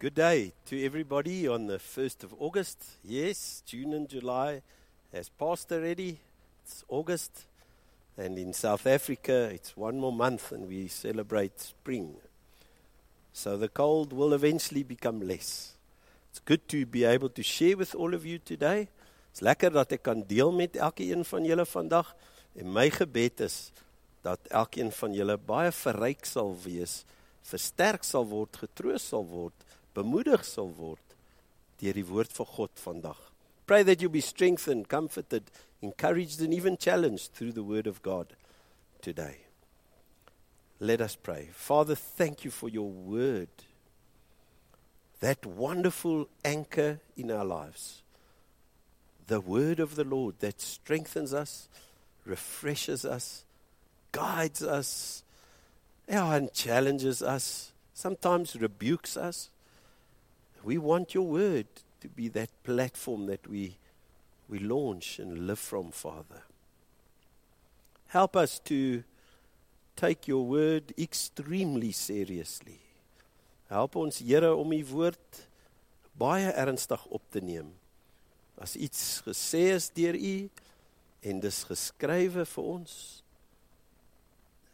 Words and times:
Good 0.00 0.14
day 0.14 0.54
to 0.64 0.82
everybody 0.82 1.46
on 1.46 1.66
the 1.66 1.76
1st 1.76 2.24
of 2.24 2.34
August. 2.38 2.82
Yes, 3.04 3.62
June 3.66 3.92
and 3.92 4.08
July 4.08 4.62
has 5.12 5.28
passed 5.28 5.70
already. 5.72 6.16
It's 6.64 6.82
August. 6.88 7.44
And 8.16 8.38
in 8.38 8.54
South 8.54 8.86
Africa, 8.86 9.50
it's 9.52 9.76
one 9.76 10.00
more 10.00 10.10
month 10.10 10.52
and 10.52 10.66
we 10.66 10.88
celebrate 10.88 11.60
spring. 11.60 12.14
So 13.34 13.58
the 13.58 13.68
cold 13.68 14.14
will 14.14 14.32
eventually 14.32 14.84
become 14.84 15.20
less. 15.20 15.74
It's 16.30 16.40
good 16.40 16.66
to 16.68 16.86
be 16.86 17.04
able 17.04 17.28
to 17.28 17.42
share 17.42 17.76
with 17.76 17.94
all 17.94 18.14
of 18.14 18.24
you 18.24 18.38
today. 18.38 18.88
It's 19.30 19.44
lekker 19.44 19.68
dat 19.68 19.92
ek 19.92 20.08
kan 20.08 20.24
deel 20.24 20.48
met 20.48 20.80
elkeen 20.80 21.28
van 21.28 21.44
julle 21.44 21.66
vandag. 21.68 22.14
En 22.56 22.72
my 22.72 22.88
gebed 22.88 23.44
is 23.44 23.68
dat 24.24 24.40
elkeen 24.48 24.88
van 24.96 25.12
julle 25.12 25.36
baie 25.36 25.68
verryk 25.68 26.24
sal 26.24 26.56
wees, 26.64 27.02
versterk 27.44 28.00
sal 28.08 28.24
word, 28.24 28.56
getroos 28.64 29.04
sal 29.12 29.28
word 29.28 29.68
bemoedig 29.94 30.44
sal 30.44 30.70
word 30.76 31.16
deur 31.80 31.96
die 31.96 32.04
woord 32.04 32.32
van 32.36 32.46
God 32.46 32.70
vandag. 32.82 33.20
Pray 33.66 33.82
that 33.84 34.02
you 34.02 34.10
be 34.10 34.20
strengthened, 34.20 34.88
comforted, 34.88 35.50
encouraged 35.80 36.40
and 36.42 36.52
even 36.52 36.76
challenged 36.76 37.32
through 37.32 37.52
the 37.52 37.62
word 37.62 37.86
of 37.86 38.02
God 38.02 38.34
today. 39.00 39.38
Let 40.80 41.00
us 41.00 41.14
pray. 41.14 41.48
Father, 41.52 41.94
thank 41.94 42.44
you 42.44 42.50
for 42.50 42.68
your 42.68 42.90
word. 42.90 43.48
That 45.20 45.44
wonderful 45.44 46.28
anchor 46.44 47.00
in 47.16 47.30
our 47.30 47.44
lives. 47.44 48.02
The 49.26 49.40
word 49.40 49.78
of 49.78 49.94
the 49.94 50.04
Lord 50.04 50.40
that 50.40 50.60
strengthens 50.60 51.32
us, 51.32 51.68
refreshes 52.24 53.04
us, 53.04 53.44
guides 54.12 54.62
us, 54.62 55.22
and 56.08 56.52
challenges 56.52 57.22
us, 57.22 57.72
sometimes 57.94 58.56
rebukes 58.56 59.16
us. 59.16 59.50
We 60.62 60.78
want 60.78 61.14
your 61.14 61.26
word 61.26 61.66
to 62.00 62.08
be 62.08 62.28
that 62.28 62.50
platform 62.64 63.26
that 63.26 63.46
we, 63.46 63.76
we 64.48 64.58
launch 64.58 65.18
and 65.18 65.46
live 65.46 65.58
from, 65.58 65.90
Father. 65.90 66.42
Help 68.08 68.36
us 68.36 68.58
to 68.64 69.04
take 69.96 70.26
your 70.26 70.44
word 70.44 70.92
extremely 70.98 71.92
seriously. 71.92 72.80
Help 73.68 73.96
ons, 73.96 74.18
Here, 74.18 74.50
om 74.50 74.72
u 74.72 74.80
woord 74.90 75.44
baie 76.18 76.50
ernstig 76.58 77.04
op 77.06 77.22
te 77.30 77.40
neem. 77.40 77.70
As 78.60 78.74
iets 78.76 79.22
gesê 79.24 79.70
is 79.76 79.88
deur 79.94 80.18
u 80.18 80.50
en 81.22 81.40
dis 81.40 81.62
geskrywe 81.68 82.44
vir 82.48 82.70
ons, 82.74 82.92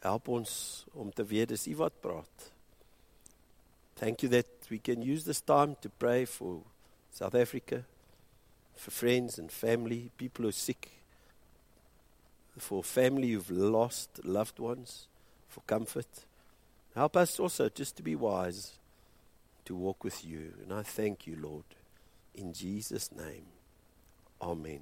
help 0.03 0.27
ons 0.33 0.51
om 0.97 1.11
te 1.13 1.23
weet 1.27 1.53
dis 1.53 1.67
u 1.69 1.75
wat 1.83 2.01
praat. 2.01 2.49
Thank 4.01 4.25
you 4.25 4.31
that 4.33 4.56
we 4.69 4.79
can 4.79 5.01
use 5.01 5.23
this 5.23 5.41
time 5.41 5.75
to 5.81 5.89
pray 5.89 6.25
for 6.25 6.61
South 7.11 7.35
Africa, 7.35 7.83
for 8.75 8.91
friends 8.91 9.39
and 9.39 9.51
family, 9.51 10.11
people 10.17 10.43
who 10.43 10.49
are 10.49 10.53
sick, 10.53 10.89
for 12.57 12.83
family 12.83 13.31
who've 13.31 13.51
lost 13.51 14.23
loved 14.23 14.59
ones, 14.59 15.07
for 15.47 15.61
comfort. 15.61 16.25
Help 16.95 17.17
us 17.17 17.39
also 17.39 17.69
just 17.69 17.95
to 17.97 18.03
be 18.03 18.15
wise 18.15 18.73
to 19.65 19.75
walk 19.75 20.03
with 20.03 20.25
you. 20.25 20.53
And 20.63 20.73
I 20.73 20.81
thank 20.81 21.27
you, 21.27 21.37
Lord, 21.39 21.65
in 22.33 22.53
Jesus' 22.53 23.11
name. 23.11 23.45
Amen 24.41 24.79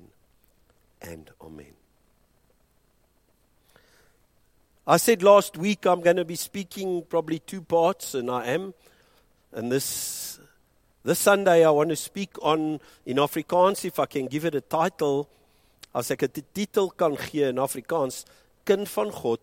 and 1.01 1.29
amen. 1.41 1.73
I 4.87 4.97
said 4.97 5.23
last 5.23 5.57
week 5.57 5.85
I'm 5.85 6.01
going 6.01 6.17
to 6.17 6.25
be 6.25 6.35
speaking 6.35 7.03
probably 7.09 7.39
two 7.39 7.61
parts, 7.61 8.13
and 8.13 8.29
I 8.29 8.45
am. 8.45 8.73
And 9.51 9.71
this, 9.71 10.39
this 11.03 11.19
Sunday, 11.19 11.65
I 11.65 11.69
want 11.69 11.89
to 11.89 11.95
speak 11.95 12.31
on, 12.41 12.79
in 13.05 13.17
Afrikaans, 13.17 13.85
if 13.85 13.99
I 13.99 14.05
can 14.05 14.27
give 14.27 14.45
it 14.45 14.55
a 14.55 14.61
title, 14.61 15.29
as 15.95 16.11
ek 16.11 16.23
'n 16.23 16.43
titel 16.53 16.89
kan 16.91 17.15
gee 17.15 17.43
in 17.47 17.57
Afrikaans, 17.57 18.25
kind 18.65 18.87
van 18.89 19.11
God. 19.11 19.39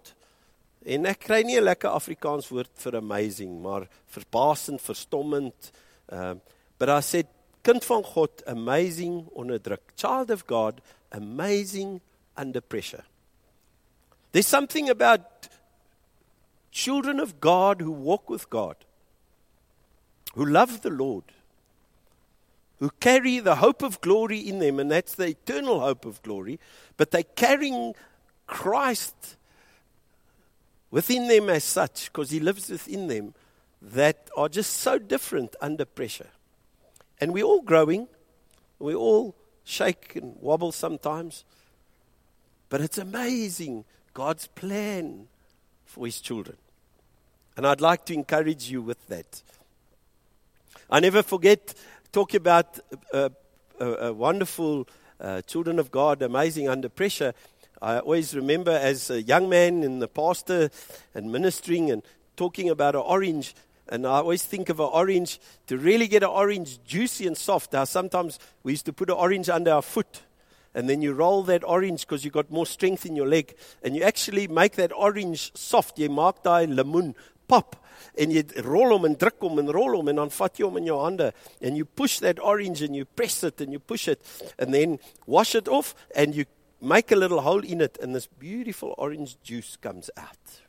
En 0.84 1.06
ek 1.06 1.20
kry 1.20 1.42
nie 1.42 1.56
'n 1.56 1.64
lekker 1.64 1.88
Afrikaans 1.88 2.50
woord 2.50 2.70
vir 2.76 2.96
amazing, 2.96 3.62
maar 3.62 3.88
verbasend, 4.06 4.80
verstommend. 4.80 5.72
Uh, 6.10 6.34
but 6.78 6.88
I 6.90 7.00
said 7.00 7.26
kind 7.62 7.82
van 7.84 8.02
God, 8.04 8.42
amazing 8.46 9.28
onder 9.32 9.58
druk. 9.58 9.94
Child 9.96 10.30
of 10.30 10.46
God, 10.46 10.80
amazing 11.10 12.00
under 12.36 12.60
pressure. 12.60 13.04
There's 14.32 14.48
something 14.48 14.90
about 14.90 15.48
children 16.70 17.20
of 17.20 17.40
God 17.40 17.80
who 17.80 17.92
walk 17.92 18.28
with 18.28 18.50
God 18.50 18.76
who 20.34 20.44
love 20.44 20.82
the 20.82 20.90
Lord, 20.90 21.24
who 22.78 22.90
carry 23.00 23.38
the 23.38 23.56
hope 23.56 23.82
of 23.82 24.00
glory 24.00 24.38
in 24.38 24.58
them, 24.58 24.80
and 24.80 24.90
that's 24.90 25.14
the 25.14 25.28
eternal 25.28 25.80
hope 25.80 26.04
of 26.04 26.22
glory, 26.22 26.58
but 26.96 27.10
they're 27.10 27.22
carrying 27.22 27.94
Christ 28.46 29.36
within 30.90 31.28
them 31.28 31.48
as 31.48 31.64
such, 31.64 32.12
because 32.12 32.30
He 32.30 32.40
lives 32.40 32.68
within 32.68 33.06
them, 33.08 33.34
that 33.80 34.28
are 34.36 34.48
just 34.48 34.74
so 34.74 34.98
different 34.98 35.56
under 35.60 35.84
pressure. 35.84 36.28
And 37.20 37.32
we're 37.32 37.44
all 37.44 37.62
growing, 37.62 38.08
we 38.78 38.94
all 38.94 39.34
shake 39.64 40.16
and 40.16 40.36
wobble 40.40 40.72
sometimes, 40.72 41.44
but 42.68 42.80
it's 42.80 42.98
amazing 42.98 43.84
God's 44.12 44.48
plan 44.48 45.28
for 45.84 46.06
His 46.06 46.20
children. 46.20 46.56
And 47.56 47.66
I'd 47.66 47.80
like 47.80 48.04
to 48.06 48.14
encourage 48.14 48.70
you 48.70 48.82
with 48.82 49.06
that. 49.08 49.42
I 50.92 51.00
never 51.00 51.22
forget 51.22 51.72
talking 52.12 52.36
about 52.36 52.78
uh, 53.14 53.30
uh, 53.80 54.08
uh, 54.08 54.12
wonderful 54.12 54.86
children 55.46 55.78
of 55.78 55.90
God, 55.90 56.20
amazing 56.20 56.68
under 56.68 56.90
pressure. 56.90 57.32
I 57.80 58.00
always 58.00 58.36
remember 58.36 58.72
as 58.72 59.08
a 59.08 59.22
young 59.22 59.48
man 59.48 59.84
in 59.84 60.00
the 60.00 60.08
pastor 60.08 60.68
and 61.14 61.32
ministering 61.32 61.90
and 61.90 62.02
talking 62.36 62.68
about 62.68 62.94
an 62.94 63.00
orange. 63.06 63.54
And 63.88 64.06
I 64.06 64.18
always 64.18 64.42
think 64.42 64.68
of 64.68 64.80
an 64.80 64.90
orange 64.92 65.40
to 65.68 65.78
really 65.78 66.08
get 66.08 66.24
an 66.24 66.28
orange 66.28 66.84
juicy 66.84 67.26
and 67.26 67.38
soft. 67.38 67.72
How 67.72 67.84
sometimes 67.84 68.38
we 68.62 68.72
used 68.72 68.84
to 68.84 68.92
put 68.92 69.08
an 69.08 69.16
orange 69.16 69.48
under 69.48 69.72
our 69.72 69.82
foot 69.82 70.20
and 70.74 70.90
then 70.90 71.00
you 71.00 71.14
roll 71.14 71.42
that 71.44 71.64
orange 71.64 72.02
because 72.02 72.22
you 72.22 72.30
got 72.30 72.50
more 72.50 72.66
strength 72.66 73.06
in 73.06 73.16
your 73.16 73.26
leg 73.26 73.56
and 73.82 73.96
you 73.96 74.02
actually 74.02 74.46
make 74.46 74.72
that 74.76 74.92
orange 74.94 75.56
soft. 75.56 75.98
You 75.98 76.10
mark 76.10 76.42
that 76.42 76.68
lemon 76.68 77.14
pop 77.48 77.81
en 78.18 78.32
jy 78.34 78.42
rol 78.64 78.94
hom 78.94 79.06
en 79.08 79.16
druk 79.18 79.40
hom 79.44 79.60
en 79.62 79.72
rol 79.72 79.96
hom 79.98 80.08
en 80.12 80.22
dan 80.24 80.32
vat 80.32 80.58
jy 80.58 80.66
hom 80.66 80.80
in 80.80 80.88
jou 80.90 80.98
hande 81.02 81.30
and 81.60 81.76
you 81.76 81.84
push 81.84 82.18
that 82.20 82.40
orange 82.40 82.82
and 82.82 82.96
you 82.96 83.04
press 83.04 83.42
it 83.44 83.60
and 83.60 83.72
you 83.72 83.80
push 83.80 84.08
it 84.08 84.20
and 84.58 84.74
then 84.74 84.98
wash 85.26 85.54
it 85.54 85.68
off 85.68 85.94
and 86.14 86.34
you 86.34 86.44
make 86.80 87.12
a 87.12 87.16
little 87.16 87.40
hole 87.40 87.64
in 87.64 87.80
it 87.80 87.98
and 88.02 88.14
this 88.14 88.26
beautiful 88.26 88.94
orange 88.98 89.36
juice 89.42 89.76
comes 89.76 90.10
out. 90.16 90.60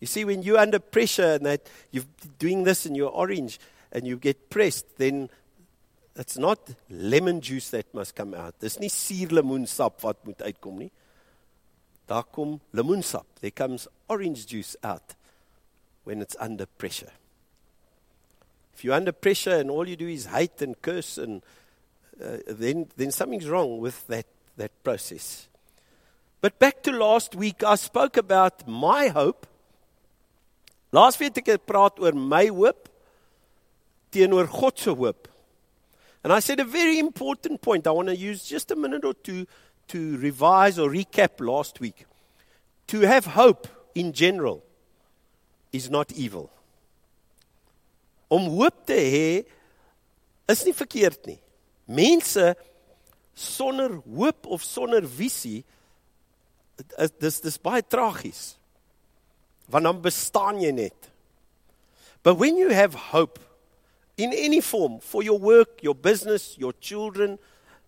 You 0.00 0.06
see 0.06 0.24
when 0.24 0.42
you're 0.42 0.58
under 0.58 0.78
pressure 0.78 1.34
and 1.34 1.46
that 1.46 1.68
you're 1.90 2.06
doing 2.38 2.62
this 2.62 2.86
in 2.86 2.94
your 2.94 3.10
orange 3.10 3.58
and 3.90 4.06
you 4.06 4.16
get 4.16 4.50
pressed 4.50 4.86
then 4.98 5.28
it's 6.14 6.38
not 6.38 6.58
lemon 6.90 7.40
juice 7.40 7.70
that 7.70 7.92
must 7.94 8.14
come 8.14 8.34
out. 8.34 8.58
Dis 8.58 8.78
nie 8.82 8.90
suurlemoensap 8.90 10.02
wat 10.02 10.24
moet 10.26 10.42
uitkom 10.42 10.80
nie. 10.82 10.90
Daar 12.10 12.24
kom 12.24 12.56
lemoensap. 12.74 13.26
There 13.40 13.54
comes 13.54 13.86
orange 14.08 14.46
juice 14.46 14.74
out 14.82 15.14
when 16.08 16.22
it's 16.22 16.36
under 16.40 16.64
pressure. 16.64 17.12
If 18.74 18.82
you're 18.82 18.94
under 18.94 19.12
pressure 19.12 19.56
and 19.56 19.70
all 19.70 19.86
you 19.86 19.94
do 19.94 20.08
is 20.08 20.24
hate 20.24 20.62
and 20.62 20.80
curse, 20.80 21.18
and 21.18 21.42
uh, 22.18 22.38
then, 22.46 22.88
then 22.96 23.10
something's 23.10 23.46
wrong 23.46 23.78
with 23.78 24.06
that, 24.06 24.24
that 24.56 24.72
process. 24.82 25.48
But 26.40 26.58
back 26.58 26.82
to 26.84 26.92
last 26.92 27.34
week, 27.34 27.62
I 27.62 27.74
spoke 27.74 28.16
about 28.16 28.66
my 28.66 29.08
hope. 29.08 29.46
Last 30.92 31.20
week 31.20 31.36
ek 31.36 31.50
het 31.52 31.66
praat 31.66 32.00
oor 32.00 32.16
my 32.16 32.46
hoop 32.46 32.88
teenoor 34.10 34.48
God 34.48 34.78
se. 34.78 34.94
And 36.24 36.32
I 36.32 36.40
said 36.40 36.58
a 36.58 36.64
very 36.64 36.98
important 36.98 37.60
point. 37.60 37.86
I 37.86 37.90
want 37.90 38.08
to 38.08 38.16
use 38.16 38.48
just 38.48 38.70
a 38.70 38.76
minute 38.76 39.04
or 39.04 39.12
two 39.12 39.44
to 39.88 40.16
revise 40.16 40.78
or 40.78 40.88
recap 40.88 41.44
last 41.44 41.80
week. 41.80 42.06
To 42.86 43.00
have 43.00 43.26
hope 43.36 43.68
in 43.94 44.14
general 44.14 44.64
is 45.72 45.90
not 45.90 46.12
evil. 46.12 46.50
Om 48.28 48.48
hoop 48.58 48.86
te 48.86 48.98
hê 48.98 49.30
is 50.48 50.64
nie 50.64 50.76
verkeerd 50.76 51.26
nie. 51.28 51.38
Mense 51.88 52.54
sonder 53.38 54.00
hoop 54.04 54.46
of 54.46 54.64
sonder 54.64 55.04
visie 55.06 55.64
is 56.98 57.12
dis 57.20 57.40
dis 57.44 57.58
baie 57.60 57.82
tragies. 57.82 58.56
Want 59.68 59.88
dan 59.88 60.00
bestaan 60.04 60.60
jy 60.62 60.72
net. 60.72 61.10
But 62.22 62.36
when 62.36 62.56
you 62.56 62.70
have 62.70 62.94
hope 62.94 63.38
in 64.16 64.32
any 64.32 64.60
form 64.60 64.98
for 65.00 65.22
your 65.22 65.38
work, 65.38 65.82
your 65.82 65.94
business, 65.94 66.56
your 66.58 66.72
children, 66.80 67.38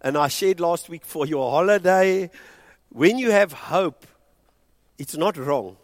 and 0.00 0.16
I 0.16 0.28
shared 0.28 0.60
last 0.60 0.88
week 0.88 1.04
for 1.04 1.26
your 1.26 1.50
holiday, 1.50 2.30
when 2.90 3.18
you 3.18 3.30
have 3.30 3.52
hope, 3.52 4.06
it's 4.98 5.16
not 5.16 5.36
wrong. 5.36 5.76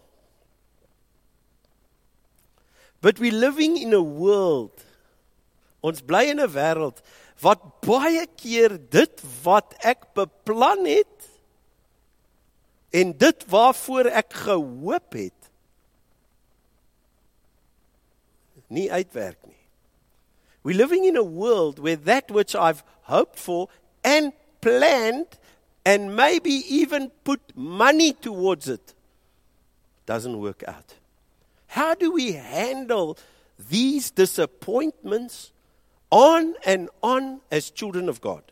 But 3.00 3.18
we're 3.18 3.32
living 3.32 3.76
in 3.76 3.92
a 3.92 4.02
world 4.02 4.72
Ons 5.86 6.02
bly 6.02 6.24
in 6.32 6.40
'n 6.40 6.50
wêreld 6.50 6.98
wat 7.44 7.60
baie 7.84 8.26
keer 8.40 8.78
dit 8.90 9.22
wat 9.44 9.74
ek 9.84 10.14
beplan 10.16 10.86
het 10.88 11.28
en 12.90 13.12
dit 13.12 13.44
waarvoor 13.52 14.08
ek 14.08 14.32
gehoop 14.32 15.12
het 15.12 15.50
nie 18.68 18.90
uitwerk 18.90 19.38
nie. 19.46 19.62
We're 20.64 20.80
living 20.80 21.04
in 21.04 21.16
a 21.16 21.22
world 21.22 21.78
where 21.78 21.96
that 21.96 22.30
which 22.30 22.56
I've 22.56 22.82
hoped 23.02 23.38
for 23.38 23.68
and 24.02 24.32
planned 24.60 25.38
and 25.84 26.16
maybe 26.16 26.64
even 26.66 27.12
put 27.22 27.40
money 27.54 28.12
towards 28.12 28.66
it 28.66 28.94
doesn't 30.06 30.40
work 30.40 30.64
out. 30.66 30.96
How 31.76 31.94
do 31.94 32.10
we 32.10 32.32
handle 32.32 33.18
these 33.68 34.10
disappointments 34.10 35.52
on 36.10 36.54
and 36.64 36.88
on 37.02 37.42
as 37.50 37.70
children 37.70 38.08
of 38.08 38.22
God? 38.22 38.42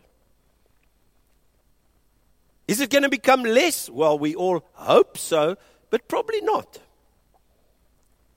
Is 2.68 2.82
it 2.82 2.90
going 2.90 3.02
to 3.04 3.08
become 3.08 3.42
less? 3.42 3.88
Well, 3.88 4.18
we 4.18 4.34
all 4.34 4.62
hope 4.74 5.16
so, 5.16 5.56
but 5.88 6.06
probably 6.06 6.42
not. 6.42 6.80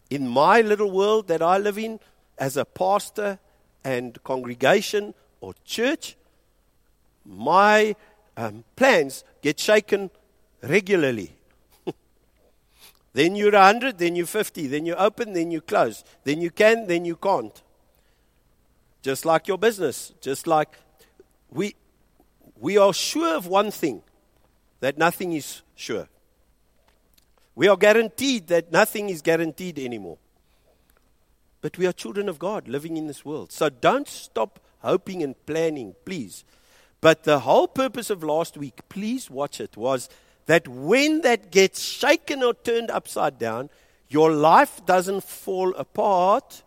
In 0.10 0.26
my 0.26 0.62
little 0.62 0.90
world 0.90 1.28
that 1.28 1.42
I 1.42 1.58
live 1.58 1.78
in, 1.78 2.00
as 2.38 2.56
a 2.56 2.64
pastor 2.64 3.40
and 3.84 4.24
congregation 4.24 5.14
or 5.42 5.54
church, 5.66 6.16
my 7.26 7.94
um, 8.38 8.64
plans 8.78 9.26
get 9.42 9.60
shaken 9.60 10.12
regularly. 10.64 11.37
Then 13.18 13.36
you're 13.36 13.52
100, 13.52 13.98
then 13.98 14.16
you're 14.16 14.28
50, 14.28 14.68
then 14.68 14.86
you 14.86 14.94
open, 14.94 15.34
then 15.34 15.50
you 15.50 15.60
close. 15.60 16.04
Then 16.24 16.40
you 16.40 16.52
can, 16.52 16.86
then 16.86 17.04
you 17.04 17.16
can't. 17.16 17.64
Just 19.02 19.26
like 19.26 19.48
your 19.48 19.58
business, 19.58 20.14
just 20.22 20.46
like 20.46 20.78
we, 21.50 21.74
we 22.60 22.78
are 22.78 22.94
sure 22.94 23.36
of 23.36 23.48
one 23.48 23.72
thing 23.72 24.04
that 24.82 25.00
nothing 25.00 25.34
is 25.34 25.64
sure. 25.74 26.08
We 27.56 27.68
are 27.68 27.76
guaranteed 27.76 28.50
that 28.50 28.72
nothing 28.72 29.10
is 29.10 29.24
guaranteed 29.24 29.80
anymore. 29.80 30.20
But 31.62 31.80
we 31.80 31.88
are 31.88 31.94
children 31.94 32.30
of 32.30 32.38
God 32.38 32.68
living 32.68 32.98
in 32.98 33.08
this 33.08 33.26
world. 33.26 33.52
So 33.52 33.68
don't 33.68 34.08
stop 34.08 34.60
hoping 34.82 35.24
and 35.24 35.34
planning, 35.48 35.96
please. 36.06 36.46
But 37.02 37.24
the 37.24 37.40
whole 37.40 37.68
purpose 37.68 38.12
of 38.12 38.24
last 38.24 38.58
week, 38.58 38.82
please 38.90 39.28
watch 39.28 39.60
it, 39.60 39.76
was 39.76 40.08
that 40.48 40.68
when 40.68 41.22
that 41.22 41.52
gets 41.52 41.82
shaken 41.82 42.42
or 42.42 42.54
turned 42.54 42.90
upside 42.90 43.38
down, 43.38 43.70
your 44.10 44.32
life 44.32 44.86
doesn't 44.86 45.24
fall 45.24 45.76
apart, 45.76 46.64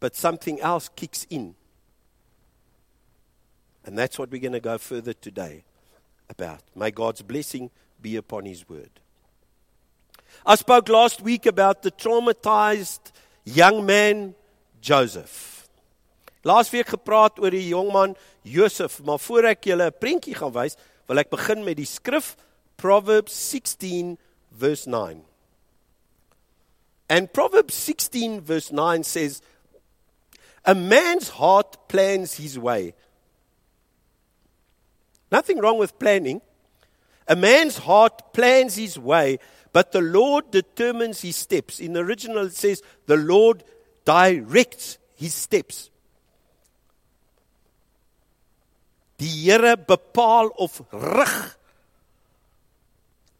but 0.00 0.14
something 0.14 0.60
else 0.60 0.88
kicks 0.94 1.26
in. 1.30 1.54
And 3.84 3.96
that's 3.96 4.18
what 4.18 4.30
we're 4.30 4.40
going 4.40 4.52
to 4.52 4.60
go 4.60 4.78
further 4.78 5.12
today 5.12 5.64
about. 6.28 6.60
May 6.74 6.90
God's 6.90 7.22
blessing 7.22 7.70
be 8.02 8.16
upon 8.16 8.44
His 8.44 8.68
word. 8.68 8.90
I 10.44 10.56
spoke 10.56 10.88
last 10.88 11.22
week 11.22 11.46
about 11.46 11.82
the 11.82 11.92
traumatized 11.92 13.12
young 13.44 13.86
man, 13.86 14.34
Joseph. 14.80 15.68
Laasweek 16.46 16.86
gepraat 16.94 17.40
oor 17.42 17.50
die 17.50 17.64
jongman 17.72 18.12
Josef, 18.46 19.00
maar 19.02 19.18
voor 19.18 19.48
ek 19.50 19.66
julle 19.66 19.88
'n 19.90 19.98
prentjie 19.98 20.34
gaan 20.34 20.52
wys, 20.54 20.76
wil 21.08 21.22
ek 21.22 21.30
begin 21.30 21.64
met 21.64 21.78
die 21.78 21.88
skrif 21.88 22.34
Proverbs 22.76 23.34
16 23.50 24.16
verse 24.50 24.86
9. 24.90 25.22
And 27.08 27.32
Proverbs 27.32 27.74
16 27.74 28.40
verse 28.40 28.72
9 28.72 29.04
says 29.04 29.40
a 30.64 30.74
man's 30.74 31.28
heart 31.28 31.88
plans 31.88 32.34
his 32.34 32.58
way. 32.58 32.94
Nothing 35.30 35.60
wrong 35.60 35.78
with 35.78 35.98
planning. 35.98 36.40
A 37.28 37.36
man's 37.36 37.78
heart 37.78 38.32
plans 38.32 38.76
his 38.76 38.98
way, 38.98 39.38
but 39.72 39.92
the 39.92 40.00
Lord 40.00 40.50
determines 40.50 41.22
his 41.22 41.36
steps. 41.36 41.80
In 41.80 41.92
the 41.92 42.00
original, 42.00 42.46
it 42.46 42.54
says, 42.56 42.82
the 43.06 43.16
Lord 43.16 43.64
directs 44.04 44.98
his 45.16 45.34
steps. 45.34 45.90
Die 49.18 49.24
Here 49.24 49.76
bepaal 49.76 50.50
of 50.58 50.82
rig 50.92 51.56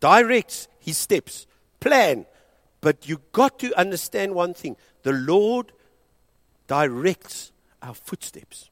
directs 0.00 0.68
his 0.78 0.96
steps, 0.98 1.46
plan. 1.80 2.26
But 2.80 3.08
you 3.08 3.20
got 3.32 3.58
to 3.60 3.74
understand 3.78 4.34
one 4.34 4.54
thing. 4.54 4.76
The 5.02 5.12
Lord 5.12 5.72
directs 6.66 7.52
our 7.82 7.94
footsteps. 7.94 8.70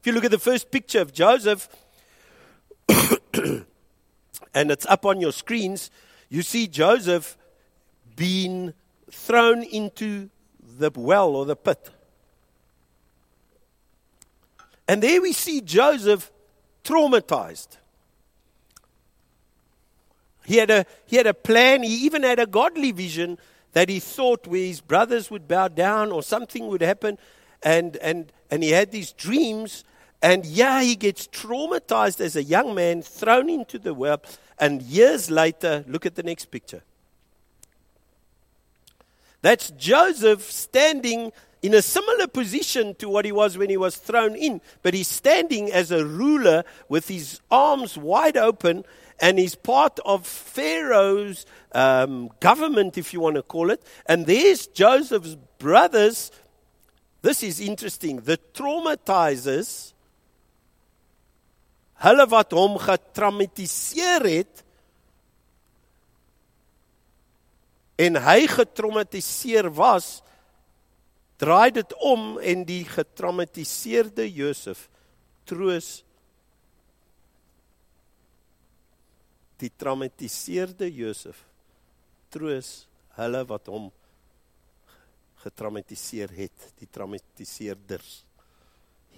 If 0.00 0.06
you 0.06 0.12
look 0.12 0.24
at 0.24 0.30
the 0.30 0.38
first 0.38 0.70
picture 0.70 1.00
of 1.00 1.12
Joseph 1.12 1.68
and 4.54 4.70
it's 4.70 4.86
up 4.86 5.06
on 5.06 5.20
your 5.20 5.32
screens, 5.32 5.90
you 6.28 6.42
see 6.42 6.66
Joseph 6.66 7.38
being 8.16 8.74
thrown 9.10 9.62
into 9.62 10.30
the 10.60 10.90
well 10.94 11.36
or 11.36 11.46
the 11.46 11.56
pit. 11.56 11.90
And 14.86 15.02
there 15.02 15.20
we 15.22 15.32
see 15.32 15.60
Joseph 15.60 16.30
traumatized. 16.84 17.78
He 20.46 20.56
had, 20.56 20.70
a, 20.70 20.84
he 21.06 21.16
had 21.16 21.26
a 21.26 21.34
plan, 21.34 21.82
he 21.82 22.04
even 22.04 22.22
had 22.22 22.38
a 22.38 22.46
godly 22.46 22.92
vision 22.92 23.38
that 23.72 23.88
he 23.88 23.98
thought 23.98 24.46
where 24.46 24.66
his 24.66 24.80
brothers 24.80 25.30
would 25.30 25.48
bow 25.48 25.68
down 25.68 26.12
or 26.12 26.22
something 26.22 26.66
would 26.68 26.82
happen. 26.82 27.18
And, 27.62 27.96
and, 27.96 28.30
and 28.50 28.62
he 28.62 28.70
had 28.70 28.90
these 28.90 29.12
dreams. 29.12 29.84
And 30.22 30.44
yeah, 30.44 30.82
he 30.82 30.96
gets 30.96 31.26
traumatized 31.28 32.20
as 32.20 32.36
a 32.36 32.42
young 32.42 32.74
man, 32.74 33.02
thrown 33.02 33.48
into 33.48 33.78
the 33.78 33.94
well. 33.94 34.22
And 34.58 34.82
years 34.82 35.30
later, 35.30 35.84
look 35.88 36.06
at 36.06 36.14
the 36.14 36.22
next 36.22 36.46
picture. 36.46 36.82
That's 39.42 39.70
Joseph 39.72 40.50
standing 40.50 41.32
in 41.64 41.72
a 41.72 41.80
similar 41.80 42.26
position 42.26 42.94
to 42.96 43.08
what 43.08 43.24
he 43.24 43.32
was 43.32 43.56
when 43.56 43.70
he 43.70 43.78
was 43.78 43.96
thrown 43.96 44.36
in, 44.36 44.60
but 44.82 44.92
he's 44.92 45.08
standing 45.08 45.72
as 45.72 45.90
a 45.90 46.04
ruler 46.04 46.62
with 46.90 47.08
his 47.08 47.40
arms 47.50 47.96
wide 47.96 48.36
open, 48.36 48.84
and 49.18 49.38
he's 49.38 49.54
part 49.54 49.98
of 50.04 50.26
Pharaoh's 50.26 51.46
um, 51.72 52.28
government, 52.38 52.98
if 52.98 53.14
you 53.14 53.20
want 53.20 53.36
to 53.36 53.42
call 53.42 53.70
it. 53.70 53.82
And 54.04 54.26
there's 54.26 54.66
Joseph's 54.66 55.38
brothers. 55.56 56.30
This 57.22 57.42
is 57.42 57.60
interesting. 57.60 58.20
The 58.20 58.38
traumatizers, 58.52 59.94
hulle 62.04 62.26
wat 62.28 62.52
hom 62.52 62.76
getraumatiseer 62.76 64.28
het, 64.28 64.60
en 67.96 68.20
hy 68.20 68.44
getraumatiseer 68.52 69.72
was, 69.72 70.20
draai 71.40 71.70
dit 71.74 71.94
om 72.04 72.38
en 72.38 72.64
die 72.66 72.84
getraumatiseerde 72.88 74.26
Josef 74.30 74.86
troos 75.48 76.02
die 79.60 79.70
traumatiseerde 79.78 80.88
Josef 80.92 81.44
troos 82.34 82.72
hulle 83.18 83.44
wat 83.50 83.70
hom 83.70 83.90
getraumatiseer 85.44 86.32
het 86.34 86.70
die 86.80 86.88
traumatiseerders. 86.90 88.22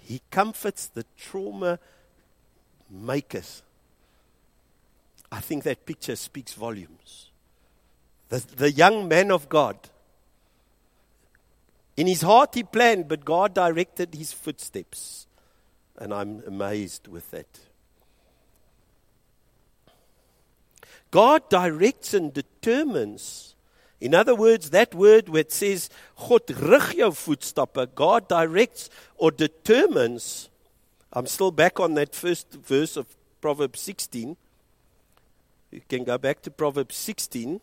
He 0.07 0.19
comforts 0.31 0.89
the 0.91 1.05
trauma 1.15 1.77
makers. 2.89 3.61
I 5.31 5.39
think 5.41 5.63
that 5.63 5.85
picture 5.85 6.15
speaks 6.15 6.53
volumes. 6.53 7.31
The 8.29 8.39
the 8.55 8.71
young 8.71 9.07
man 9.07 9.31
of 9.31 9.47
god 9.49 9.89
In 11.97 12.05
his 12.05 12.21
heart, 12.21 12.53
he 12.53 12.63
planned, 12.63 13.07
but 13.07 13.25
God 13.25 13.55
directed 13.55 14.13
his 14.13 14.31
footsteps. 14.31 15.25
And 15.97 16.13
I'm 16.13 16.43
amazed 16.45 17.07
with 17.07 17.31
that. 17.31 17.47
God 21.09 21.49
directs 21.49 22.13
and 22.13 22.31
determines. 22.31 23.55
In 23.99 24.13
other 24.13 24.35
words, 24.35 24.69
that 24.69 24.93
word 24.93 25.35
it 25.35 25.51
says, 25.51 25.89
God 26.17 26.41
rig 26.51 26.97
jou 26.97 27.11
God 27.95 28.27
directs 28.27 28.91
or 29.15 29.31
determines. 29.31 30.49
I'm 31.11 31.25
still 31.25 31.51
back 31.51 31.79
on 31.79 31.95
that 31.95 32.13
first 32.13 32.53
verse 32.53 32.95
of 32.95 33.07
Proverbs 33.41 33.79
16. 33.79 34.37
You 35.71 35.81
can 35.89 36.03
go 36.03 36.19
back 36.19 36.41
to 36.43 36.51
Proverbs 36.51 36.95
16. 36.95 37.59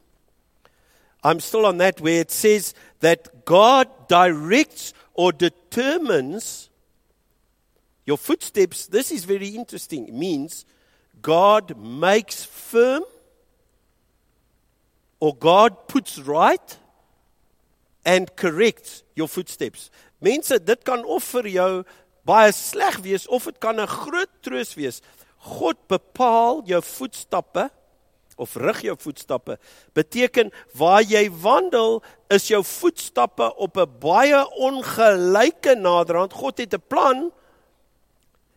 I'm 1.25 1.41
still 1.41 1.65
on 1.65 1.79
that 1.79 2.01
where 2.03 2.21
it 2.21 2.31
says 2.31 2.75
that 3.01 3.47
God 3.47 3.89
directs 4.09 4.93
or 5.15 5.33
determines 5.33 6.69
your 8.05 8.19
footsteps. 8.19 8.87
This 8.87 9.11
is 9.11 9.25
very 9.25 9.49
interesting. 9.49 10.07
It 10.07 10.15
means 10.15 10.67
God 11.23 11.79
makes 11.79 12.45
firm 12.45 13.05
or 15.19 15.35
God 15.35 15.89
puts 15.89 16.19
right 16.19 16.79
and 18.05 18.37
corrects 18.37 19.03
your 19.17 19.29
footsteps. 19.29 19.91
Mense, 20.21 20.59
dit 20.61 20.85
kan 20.85 21.05
of 21.09 21.25
vir 21.33 21.49
jou 21.49 21.71
baie 22.29 22.53
sleg 22.53 23.01
wees 23.05 23.25
of 23.33 23.49
dit 23.49 23.61
kan 23.61 23.81
'n 23.81 23.89
groot 23.89 24.31
troos 24.43 24.77
wees. 24.77 25.01
God 25.41 25.77
bepaal 25.89 26.63
jou 26.69 26.81
voetstappe 26.81 27.71
of 28.37 28.57
rig 28.57 28.81
jou 28.83 28.97
voetstappe. 28.99 29.59
Beteken 29.93 30.53
waar 30.75 31.03
jy 31.03 31.31
wandel 31.31 32.03
is 32.33 32.49
jou 32.49 32.63
voetstappe 32.65 33.55
op 33.57 33.77
'n 33.77 33.99
baie 34.01 34.41
ongelyke 34.59 35.75
naderhand. 35.75 36.33
God 36.33 36.59
het 36.59 36.75
'n 36.75 36.83
plan 36.89 37.33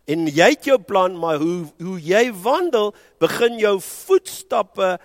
en 0.06 0.26
jy 0.26 0.50
het 0.50 0.64
jou 0.64 0.78
plan, 0.78 1.18
maar 1.18 1.38
hoe 1.38 1.66
hoe 1.78 2.00
jy 2.00 2.32
wandel, 2.32 2.94
begin 3.18 3.58
jou 3.58 3.80
voetstappe 3.80 4.98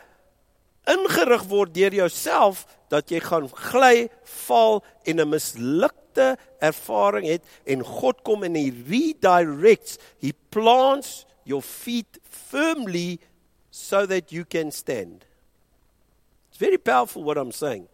ingerig 0.90 1.44
word 1.44 1.74
deur 1.74 1.94
jouself 1.94 2.66
dat 2.92 3.12
jy 3.12 3.20
gaan 3.24 3.48
gly, 3.72 4.10
val 4.46 4.84
en 5.04 5.20
'n 5.20 5.30
mislukte 5.30 6.38
ervaring 6.60 7.28
het 7.28 7.44
en 7.66 7.84
God 7.84 8.24
kom 8.24 8.44
en 8.44 8.56
hy 8.56 8.70
redirects, 8.88 9.98
he 10.22 10.32
plants 10.50 11.26
your 11.44 11.62
feet 11.62 12.20
firmly 12.24 13.20
so 13.76 14.06
that 14.06 14.32
you 14.32 14.46
can 14.46 14.70
stand. 14.70 15.26
It's 16.50 16.60
very 16.60 16.78
powerful 16.78 17.24
what 17.24 17.40
I'm 17.40 17.52
saying. 17.52 17.88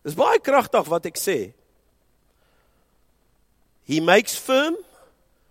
Dis 0.00 0.16
baie 0.16 0.40
kragtig 0.40 0.88
wat 0.88 1.04
ek 1.04 1.20
sê. 1.20 1.52
He 3.84 4.00
makes 4.00 4.32
firm, 4.40 4.78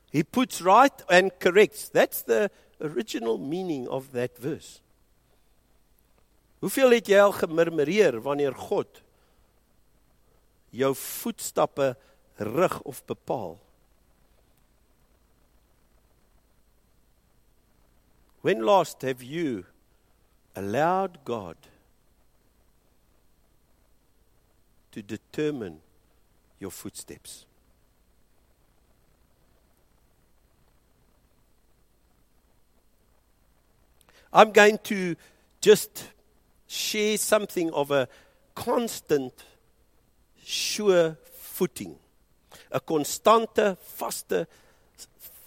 he 0.10 0.24
puts 0.24 0.58
right 0.60 1.06
and 1.08 1.30
corrects. 1.38 1.89
That's 1.94 2.24
the 2.24 2.50
original 2.82 3.38
meaning 3.38 3.88
of 3.88 4.10
that 4.18 4.42
verse. 4.42 4.82
Hoeveel 6.66 6.98
het 6.98 7.13
jy 7.13 7.22
al 7.22 7.38
gemurmureer 7.38 8.18
wanneer 8.25 8.58
God 8.58 9.04
jou 10.74 10.96
voetstappe 10.98 11.94
rig 12.42 12.82
of 12.89 13.06
bepaal? 13.06 13.60
When 18.41 18.65
last 18.65 19.01
have 19.01 19.22
you 19.22 19.65
allowed 20.55 21.25
God 21.25 21.58
to 24.91 25.01
determine 25.01 25.79
your 26.60 26.72
footsteps? 26.72 27.46
I'm 34.31 34.51
going 34.51 34.77
to 34.84 35.15
just 35.60 36.08
share 36.67 37.17
something 37.17 37.72
of 37.72 37.91
a 37.91 38.08
constant, 38.55 39.34
sure 40.46 41.17
footing. 41.34 41.98
'n 42.72 42.79
konstante, 42.86 43.75
vaste 43.98 44.48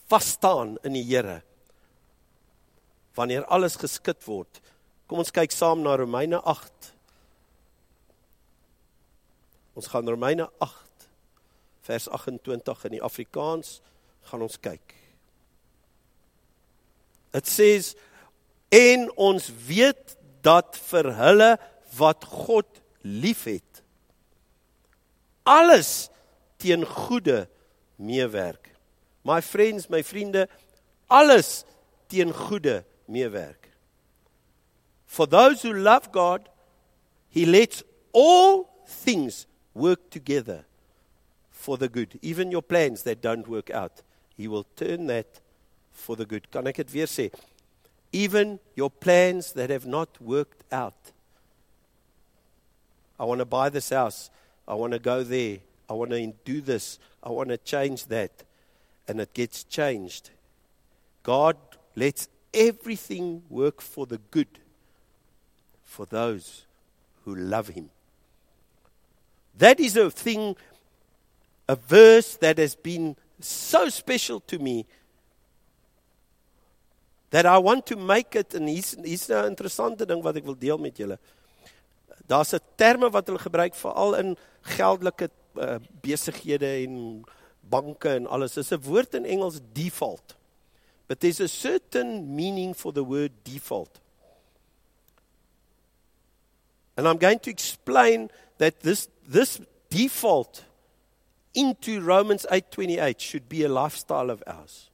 vasstaan 0.08 0.78
in 0.82 0.94
die 0.94 1.02
Here 1.02 1.42
wanneer 3.14 3.44
alles 3.52 3.76
geskit 3.80 4.22
word. 4.26 4.60
Kom 5.06 5.22
ons 5.22 5.32
kyk 5.34 5.52
saam 5.52 5.82
na 5.84 5.96
Romeine 6.00 6.40
8. 6.40 6.92
Ons 9.76 9.88
gaan 9.92 10.08
Romeine 10.08 10.48
8 10.60 11.08
vers 11.82 12.08
28 12.08 12.86
in 12.88 12.96
die 12.98 13.02
Afrikaans 13.02 13.80
gaan 14.30 14.44
ons 14.44 14.58
kyk. 14.62 14.94
Dit 17.32 17.48
sê 17.48 17.70
en 18.72 19.08
ons 19.20 19.48
weet 19.66 20.16
dat 20.44 20.76
vir 20.90 21.10
hulle 21.18 21.50
wat 21.98 22.24
God 22.28 22.68
liefhet 23.02 23.82
alles 25.42 26.10
teen 26.62 26.84
goeie 26.86 27.46
meewerk. 27.96 28.70
My 29.22 29.40
friends, 29.42 29.88
my 29.90 30.02
vriende, 30.02 30.48
alles 31.10 31.64
teen 32.10 32.32
goeie 32.34 32.82
meewerk. 33.10 33.70
For 35.06 35.26
those 35.26 35.62
who 35.62 35.72
love 35.72 36.10
God, 36.10 36.48
he 37.28 37.44
lets 37.46 37.82
all 38.12 38.84
things 38.86 39.46
work 39.74 40.10
together 40.10 40.64
for 41.50 41.78
the 41.78 41.88
good. 41.88 42.18
Even 42.22 42.50
your 42.50 42.62
plans 42.62 43.02
that 43.04 43.22
don't 43.22 43.46
work 43.48 43.70
out, 43.70 44.02
he 44.36 44.48
will 44.48 44.64
turn 44.76 45.06
that 45.06 45.40
for 45.92 46.16
the 46.16 46.24
good. 46.26 46.50
Kan 46.50 46.66
ek 46.66 46.76
dit 46.76 46.92
weer 46.92 47.06
sê? 47.06 47.30
Even 48.12 48.58
your 48.74 48.90
plans 48.90 49.52
that 49.52 49.70
have 49.70 49.86
not 49.86 50.20
worked 50.20 50.64
out. 50.72 51.12
I 53.18 53.24
want 53.24 53.38
to 53.38 53.44
buy 53.44 53.68
this 53.68 53.90
house. 53.90 54.30
I 54.66 54.74
want 54.74 54.92
to 54.92 54.98
go 54.98 55.22
there. 55.22 55.58
I 55.88 55.92
want 55.94 56.10
to 56.10 56.32
do 56.44 56.60
this. 56.60 56.98
I 57.22 57.30
want 57.30 57.50
to 57.50 57.58
change 57.58 58.06
that. 58.06 58.32
And 59.06 59.20
it 59.20 59.32
gets 59.32 59.64
changed. 59.64 60.30
God 61.22 61.56
lets 61.94 62.28
everything 62.52 63.42
work 63.48 63.80
for 63.80 64.06
the 64.06 64.18
good 64.30 64.48
for 65.84 66.06
those 66.06 66.66
who 67.24 67.34
love 67.34 67.68
him. 67.68 67.90
That 69.58 69.80
is 69.80 69.96
a 69.96 70.10
thing, 70.10 70.56
a 71.68 71.76
verse 71.76 72.36
that 72.36 72.58
has 72.58 72.74
been 72.74 73.16
so 73.40 73.88
special 73.88 74.40
to 74.40 74.58
me 74.58 74.86
that 77.30 77.46
I 77.46 77.58
want 77.58 77.86
to 77.86 77.96
make 77.96 78.36
it 78.36 78.54
en 78.54 78.66
hier's 78.66 78.94
hier's 79.04 79.28
'n 79.30 79.48
interessante 79.48 80.06
ding 80.06 80.22
wat 80.22 80.36
ek 80.36 80.44
wil 80.44 80.58
deel 80.58 80.78
met 80.78 80.96
julle. 80.96 81.18
Daar's 82.28 82.52
'n 82.52 82.60
terme 82.76 83.10
wat 83.10 83.26
hulle 83.26 83.38
gebruik 83.38 83.74
veral 83.74 84.14
in 84.14 84.36
geldelike 84.76 85.30
uh, 85.56 85.78
besighede 86.00 86.84
en 86.84 87.24
banke 87.60 88.08
en 88.08 88.26
alles. 88.26 88.54
Dis 88.54 88.72
'n 88.72 88.80
woord 88.84 89.14
in 89.14 89.24
Engels 89.24 89.60
default. 89.72 90.36
But 91.12 91.20
there's 91.20 91.40
a 91.40 91.48
certain 91.48 92.34
meaning 92.34 92.72
for 92.72 92.90
the 92.90 93.04
word 93.04 93.32
default. 93.44 94.00
And 96.96 97.06
I'm 97.06 97.18
going 97.18 97.38
to 97.40 97.50
explain 97.50 98.30
that 98.56 98.80
this, 98.80 99.08
this 99.28 99.60
default 99.90 100.64
into 101.52 102.00
Romans 102.00 102.46
8:28 102.50 103.20
should 103.20 103.46
be 103.46 103.62
a 103.62 103.68
lifestyle 103.68 104.30
of 104.30 104.42
ours. 104.46 104.88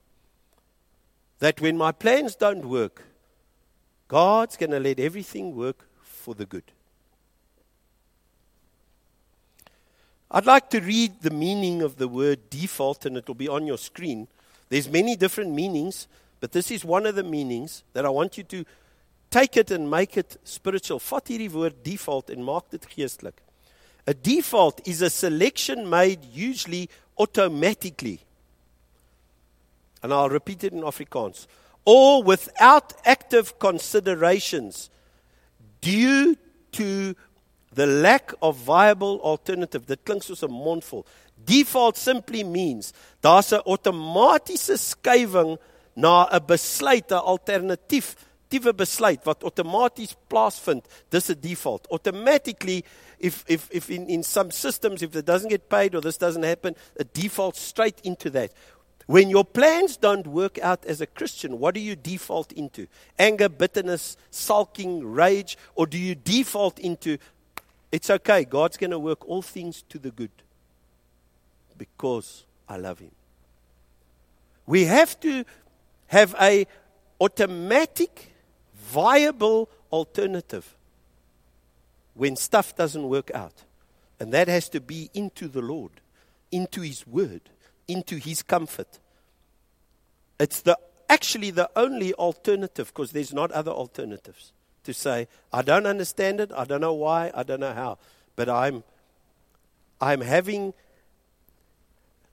That 1.38 1.60
when 1.60 1.78
my 1.78 1.92
plans 1.92 2.34
don't 2.34 2.64
work, 2.64 3.04
God's 4.08 4.56
going 4.56 4.72
to 4.72 4.80
let 4.80 4.98
everything 4.98 5.54
work 5.54 5.86
for 6.02 6.34
the 6.34 6.46
good. 6.46 6.72
I'd 10.32 10.46
like 10.46 10.68
to 10.70 10.80
read 10.80 11.22
the 11.22 11.30
meaning 11.30 11.80
of 11.80 11.94
the 11.96 12.08
word 12.08 12.50
default 12.50 13.06
and 13.06 13.16
it 13.16 13.28
will 13.28 13.36
be 13.36 13.46
on 13.46 13.68
your 13.68 13.78
screen. 13.78 14.26
There's 14.68 14.88
many 14.88 15.16
different 15.16 15.52
meanings, 15.52 16.08
but 16.40 16.52
this 16.52 16.70
is 16.70 16.84
one 16.84 17.06
of 17.06 17.14
the 17.14 17.24
meanings 17.24 17.84
that 17.92 18.04
I 18.04 18.10
want 18.10 18.36
you 18.36 18.44
to 18.44 18.64
take 19.30 19.56
it 19.56 19.70
and 19.70 19.90
make 19.90 20.16
it 20.16 20.36
spiritual. 20.44 20.98
Vat 20.98 21.24
hierdie 21.26 21.50
woord 21.50 21.82
default 21.82 22.30
en 22.30 22.44
maak 22.44 22.70
dit 22.70 22.86
geestelik. 22.88 23.40
A 24.06 24.14
default 24.14 24.86
is 24.86 25.02
a 25.02 25.10
selection 25.10 25.88
made 25.88 26.24
usually 26.24 26.88
automatically. 27.18 28.20
And 30.02 30.12
I'll 30.12 30.30
repeat 30.30 30.64
it 30.64 30.72
in 30.72 30.80
Afrikaans. 30.80 31.46
Or 31.84 32.22
without 32.22 32.94
active 33.04 33.58
considerations 33.58 34.88
due 35.80 36.36
to 36.72 37.14
the 37.72 37.86
lack 37.86 38.32
of 38.40 38.56
viable 38.56 39.20
alternative. 39.20 39.86
Dit 39.86 40.04
klink 40.04 40.22
soos 40.22 40.42
'n 40.42 40.50
mondvol. 40.50 41.04
Default 41.44 41.96
simply 41.96 42.44
means 42.44 42.92
daar's 43.20 43.52
'n 43.52 43.62
outomatiese 43.66 44.76
skuwing 44.78 45.58
na 45.94 46.28
'n 46.30 46.46
besluit, 46.46 47.10
'n 47.10 47.18
alternatief, 47.18 48.16
tiewe 48.48 48.72
besluit 48.72 49.24
wat 49.24 49.42
outomaties 49.42 50.14
plaasvind. 50.28 50.84
Dis 51.10 51.30
'n 51.30 51.40
default. 51.40 51.86
Automatically 51.90 52.84
if 53.18 53.44
if 53.46 53.68
if 53.70 53.90
in 53.90 54.08
in 54.08 54.22
some 54.22 54.50
systems 54.50 55.02
if 55.02 55.14
it 55.14 55.26
doesn't 55.26 55.50
get 55.50 55.68
paid 55.68 55.94
or 55.94 56.00
this 56.00 56.18
doesn't 56.18 56.44
happen, 56.44 56.74
a 56.98 57.04
default 57.04 57.56
straight 57.56 58.00
into 58.02 58.30
that. 58.30 58.52
When 59.06 59.30
your 59.30 59.44
plans 59.44 59.96
don't 59.96 60.26
work 60.26 60.58
out 60.58 60.84
as 60.84 61.00
a 61.00 61.06
Christian, 61.06 61.58
what 61.58 61.74
do 61.74 61.80
you 61.80 61.96
default 61.96 62.52
into? 62.52 62.86
Anger, 63.18 63.48
bitterness, 63.48 64.18
sulking, 64.30 65.02
rage, 65.02 65.56
or 65.74 65.86
do 65.86 65.96
you 65.96 66.14
default 66.14 66.78
into 66.78 67.16
it's 67.90 68.10
okay, 68.10 68.44
God's 68.44 68.76
going 68.76 68.90
to 68.90 68.98
work 68.98 69.26
all 69.28 69.42
things 69.42 69.82
to 69.88 69.98
the 69.98 70.10
good? 70.10 70.30
because 71.78 72.44
I 72.68 72.76
love 72.76 72.98
him. 72.98 73.12
We 74.66 74.84
have 74.84 75.18
to 75.20 75.44
have 76.08 76.34
a 76.38 76.66
automatic 77.20 78.32
viable 78.74 79.70
alternative 79.90 80.76
when 82.14 82.36
stuff 82.36 82.76
doesn't 82.76 83.08
work 83.08 83.30
out. 83.32 83.64
And 84.20 84.32
that 84.32 84.48
has 84.48 84.68
to 84.70 84.80
be 84.80 85.10
into 85.14 85.46
the 85.46 85.62
Lord, 85.62 85.92
into 86.50 86.80
his 86.80 87.06
word, 87.06 87.42
into 87.86 88.16
his 88.16 88.42
comfort. 88.42 88.98
It's 90.40 90.60
the 90.60 90.76
actually 91.08 91.50
the 91.50 91.70
only 91.74 92.12
alternative 92.14 92.88
because 92.88 93.12
there's 93.12 93.32
not 93.32 93.50
other 93.52 93.70
alternatives 93.70 94.52
to 94.88 94.94
say 94.94 95.28
I 95.52 95.60
don't 95.60 95.86
understand 95.86 96.40
it, 96.40 96.50
I 96.56 96.64
don't 96.64 96.80
know 96.80 96.94
why, 96.94 97.30
I 97.34 97.42
don't 97.42 97.60
know 97.60 97.74
how, 97.74 97.98
but 98.36 98.48
I'm 98.48 98.82
I'm 100.00 100.22
having 100.22 100.72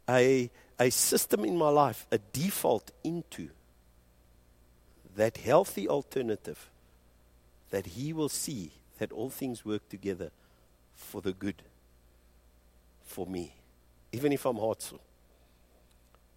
a, 0.07 0.49
a 0.79 0.89
system 0.89 1.43
in 1.43 1.57
my 1.57 1.69
life, 1.69 2.07
a 2.11 2.19
default 2.31 2.91
into 3.03 3.49
that 5.17 5.37
healthy 5.37 5.89
alternative 5.89 6.69
that 7.71 7.85
He 7.87 8.13
will 8.13 8.29
see 8.29 8.71
that 8.99 9.11
all 9.11 9.29
things 9.29 9.65
work 9.65 9.89
together 9.89 10.31
for 10.95 11.21
the 11.21 11.33
good 11.33 11.61
for 13.03 13.25
me, 13.27 13.53
even 14.13 14.31
if 14.31 14.45
I'm 14.45 14.57
hurtful. 14.57 15.01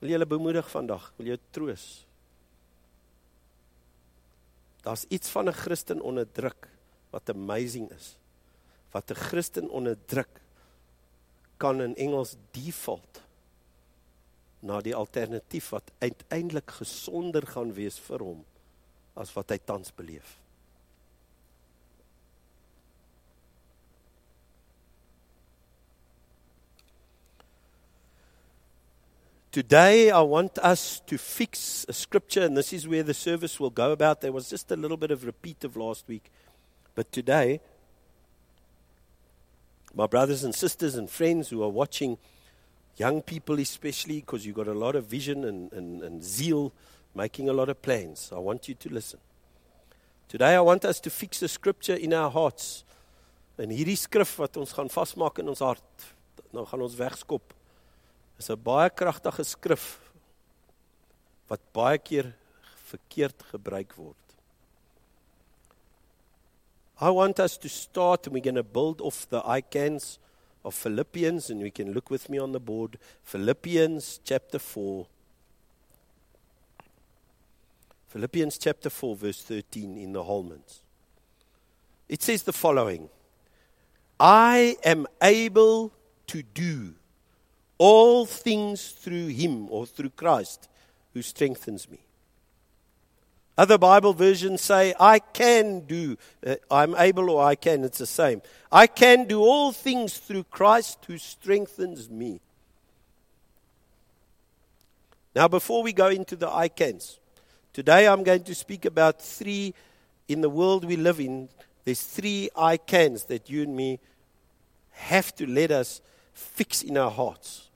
Wil 0.00 0.10
jy 0.10 0.18
hulle 0.18 0.26
bemoedig 0.30 0.66
vandag? 0.70 1.12
Wil 1.18 1.32
jy 1.32 1.38
troos? 1.54 1.87
Daar's 4.82 5.04
iets 5.08 5.28
van 5.28 5.49
'n 5.49 5.52
Christen 5.52 6.00
onderdruk 6.00 6.68
wat 7.11 7.30
amazing 7.30 7.90
is. 7.90 8.16
Wat 8.90 9.11
'n 9.11 9.14
Christen 9.14 9.70
onderdruk 9.70 10.40
kan 11.56 11.80
in 11.80 11.97
Engels 11.97 12.37
default 12.50 13.23
na 14.61 14.80
die 14.80 14.94
alternatief 14.94 15.68
wat 15.68 15.92
uiteindelik 15.99 16.70
gesonder 16.70 17.47
gaan 17.47 17.73
wees 17.73 17.99
vir 17.99 18.18
hom 18.18 18.44
as 19.14 19.32
wat 19.32 19.50
hy 19.50 19.58
tans 19.58 19.94
beleef. 19.94 20.38
Today, 29.50 30.11
I 30.11 30.21
want 30.21 30.59
us 30.59 31.00
to 31.07 31.17
fix 31.17 31.87
a 31.88 31.95
scripture, 31.95 32.43
and 32.43 32.55
this 32.55 32.75
is 32.75 32.87
where 32.87 33.02
the 33.02 33.14
service 33.14 33.59
will 33.59 33.71
go 33.71 33.93
about. 33.93 34.21
There 34.21 34.31
was 34.31 34.50
just 34.50 34.71
a 34.71 34.76
little 34.76 34.99
bit 34.99 35.11
of 35.11 35.25
repeat 35.25 35.64
of 35.64 35.75
last 35.75 36.07
week. 36.07 36.31
But 36.95 37.11
today, 37.11 37.62
my 39.95 40.07
brothers 40.07 40.45
and 40.45 40.55
sisters 40.55 40.97
and 40.97 41.09
friends 41.09 41.49
who 41.49 41.62
are 41.62 41.69
watching, 41.71 42.19
young 42.99 43.23
people 43.23 43.59
especially, 43.59 44.21
because 44.21 44.45
you've 44.45 44.55
got 44.55 44.69
a 44.69 44.75
lot 44.75 44.95
of 44.95 45.07
vision 45.07 45.45
and, 45.45 45.73
and, 45.73 46.02
and 46.02 46.23
zeal, 46.23 46.71
making 47.14 47.49
a 47.49 47.55
lot 47.55 47.71
of 47.71 47.81
plans, 47.81 48.31
I 48.37 48.38
want 48.38 48.69
you 48.69 48.75
to 48.75 48.93
listen. 48.93 49.19
Today, 50.28 50.57
I 50.57 50.61
want 50.61 50.85
us 50.85 51.00
to 51.00 51.09
fix 51.09 51.40
a 51.40 51.49
scripture 51.49 51.95
in 51.95 52.12
our 52.12 52.31
hearts. 52.31 52.85
En 53.59 53.73
hierdie 53.73 53.97
skrif 53.97 54.37
wat 54.38 54.61
ons 54.61 54.76
gaan 54.76 54.93
vasmaak 54.93 55.40
in 55.40 55.49
ons 55.50 55.64
hart, 55.64 56.05
nou 56.52 56.62
gaan 56.69 56.85
ons 56.85 56.95
wegskop 57.00 57.57
is 58.38 58.50
'n 58.50 58.62
baie 58.62 58.90
kragtige 58.90 59.45
skrif 59.45 59.99
wat 61.49 61.61
baie 61.73 61.99
keer 61.99 62.35
verkeerd 62.90 63.42
gebruik 63.50 63.97
word. 63.97 64.25
I 67.00 67.11
want 67.11 67.38
us 67.40 67.57
to 67.59 67.68
start 67.68 68.26
and 68.26 68.35
we're 68.35 68.42
going 68.42 68.57
to 68.57 68.62
build 68.62 69.00
off 69.00 69.28
the 69.28 69.42
icons 69.47 70.18
of 70.64 70.75
Philippians 70.75 71.49
and 71.50 71.62
we 71.62 71.71
can 71.71 71.92
look 71.92 72.11
with 72.11 72.28
me 72.28 72.38
on 72.38 72.52
the 72.52 72.61
board 72.61 72.99
Philippians 73.23 74.21
chapter 74.25 74.59
4 74.59 75.07
Philippians 78.09 78.59
chapter 78.59 78.90
4 78.90 79.16
verse 79.16 79.42
13 79.42 79.97
in 79.97 80.12
the 80.12 80.25
Holmans. 80.25 80.80
It 82.09 82.23
says 82.23 82.42
the 82.42 82.52
following 82.52 83.09
I 84.19 84.76
am 84.84 85.06
able 85.23 85.93
to 86.26 86.43
do 86.43 86.95
all 87.78 88.26
things 88.26 88.91
through 88.91 89.28
him 89.28 89.69
or 89.71 89.86
through 89.86 90.10
Christ 90.10 90.69
who 91.14 91.23
strengthens 91.23 91.88
me. 91.88 92.00
Other 93.56 93.78
Bible 93.78 94.12
versions 94.12 94.60
say, 94.60 94.95
I 95.00 95.19
can 95.19 95.80
do, 95.80 96.17
uh, 96.47 96.56
I'm 96.71 96.95
able 96.95 97.28
or 97.28 97.45
I 97.45 97.56
can, 97.56 97.82
it's 97.82 97.99
the 97.99 98.06
same. 98.06 98.41
I 98.71 98.86
can 98.86 99.26
do 99.26 99.41
all 99.41 99.73
things 99.73 100.17
through 100.17 100.45
Christ 100.45 101.04
who 101.06 101.19
strengthens 101.19 102.08
me. 102.08 102.41
Now, 105.34 105.49
before 105.49 105.82
we 105.82 105.93
go 105.93 106.08
into 106.08 106.36
the 106.36 106.49
I 106.49 106.69
cans, 106.69 107.19
today 107.73 108.06
I'm 108.06 108.23
going 108.23 108.45
to 108.45 108.54
speak 108.54 108.84
about 108.84 109.21
three, 109.21 109.75
in 110.28 110.41
the 110.41 110.50
world 110.50 110.84
we 110.84 110.97
live 110.97 111.19
in, 111.19 111.49
there's 111.84 112.02
three 112.02 112.50
I 112.54 112.76
cans 112.76 113.25
that 113.25 113.50
you 113.50 113.62
and 113.62 113.75
me 113.75 113.99
have 114.93 115.34
to 115.36 115.47
let 115.47 115.71
us 115.73 116.00
fix 116.32 116.82
in 116.82 116.97
our 116.97 117.10
hearts. 117.10 117.68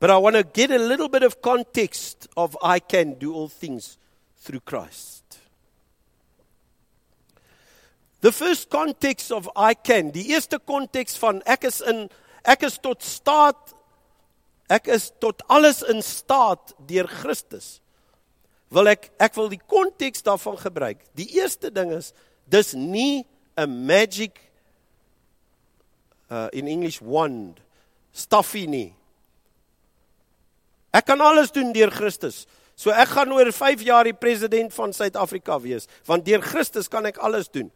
But 0.00 0.10
I 0.10 0.18
want 0.18 0.36
to 0.36 0.44
get 0.44 0.70
a 0.70 0.78
little 0.78 1.08
bit 1.08 1.22
of 1.22 1.42
context 1.42 2.28
of 2.36 2.56
I 2.62 2.78
can 2.78 3.14
do 3.14 3.34
all 3.34 3.48
things 3.48 3.98
through 4.38 4.60
Christ. 4.60 5.40
The 8.20 8.32
first 8.32 8.70
context 8.70 9.30
of 9.30 9.48
I 9.54 9.74
can, 9.74 10.10
die 10.10 10.34
eerste 10.34 10.58
konteks 10.58 11.14
van 11.22 11.38
ek 11.46 11.68
is 11.68 11.78
in 11.86 12.08
ek 12.42 12.64
is 12.66 12.78
tot 12.82 13.04
staat 13.06 13.74
ek 14.68 14.90
is 14.90 15.08
tot 15.22 15.42
alles 15.48 15.84
in 15.86 16.02
staat 16.02 16.74
deur 16.90 17.06
Christus. 17.06 17.78
Wil 18.74 18.90
ek 18.90 19.08
ek 19.22 19.38
wil 19.38 19.50
die 19.52 19.62
konteks 19.62 20.26
daarvan 20.26 20.58
gebruik. 20.58 21.06
Die 21.14 21.28
eerste 21.38 21.70
ding 21.70 21.94
is 21.94 22.10
dis 22.50 22.74
nie 22.74 23.24
'n 23.56 23.86
magic 23.86 24.34
uh 26.30 26.50
in 26.52 26.66
English 26.66 27.00
wand 27.00 27.62
stuffy 28.12 28.66
nie. 28.66 28.97
Ek 30.98 31.06
kan 31.06 31.20
alles 31.22 31.52
doen 31.54 31.70
deur 31.74 31.92
Christus. 31.94 32.46
So 32.78 32.90
ek 32.94 33.12
gaan 33.14 33.32
oor 33.34 33.50
5 33.54 33.82
jaar 33.86 34.06
die 34.06 34.16
president 34.16 34.74
van 34.74 34.94
Suid-Afrika 34.94 35.58
wees, 35.62 35.88
want 36.06 36.26
deur 36.26 36.42
Christus 36.42 36.90
kan 36.90 37.06
ek 37.10 37.20
alles 37.22 37.50
doen. 37.50 37.70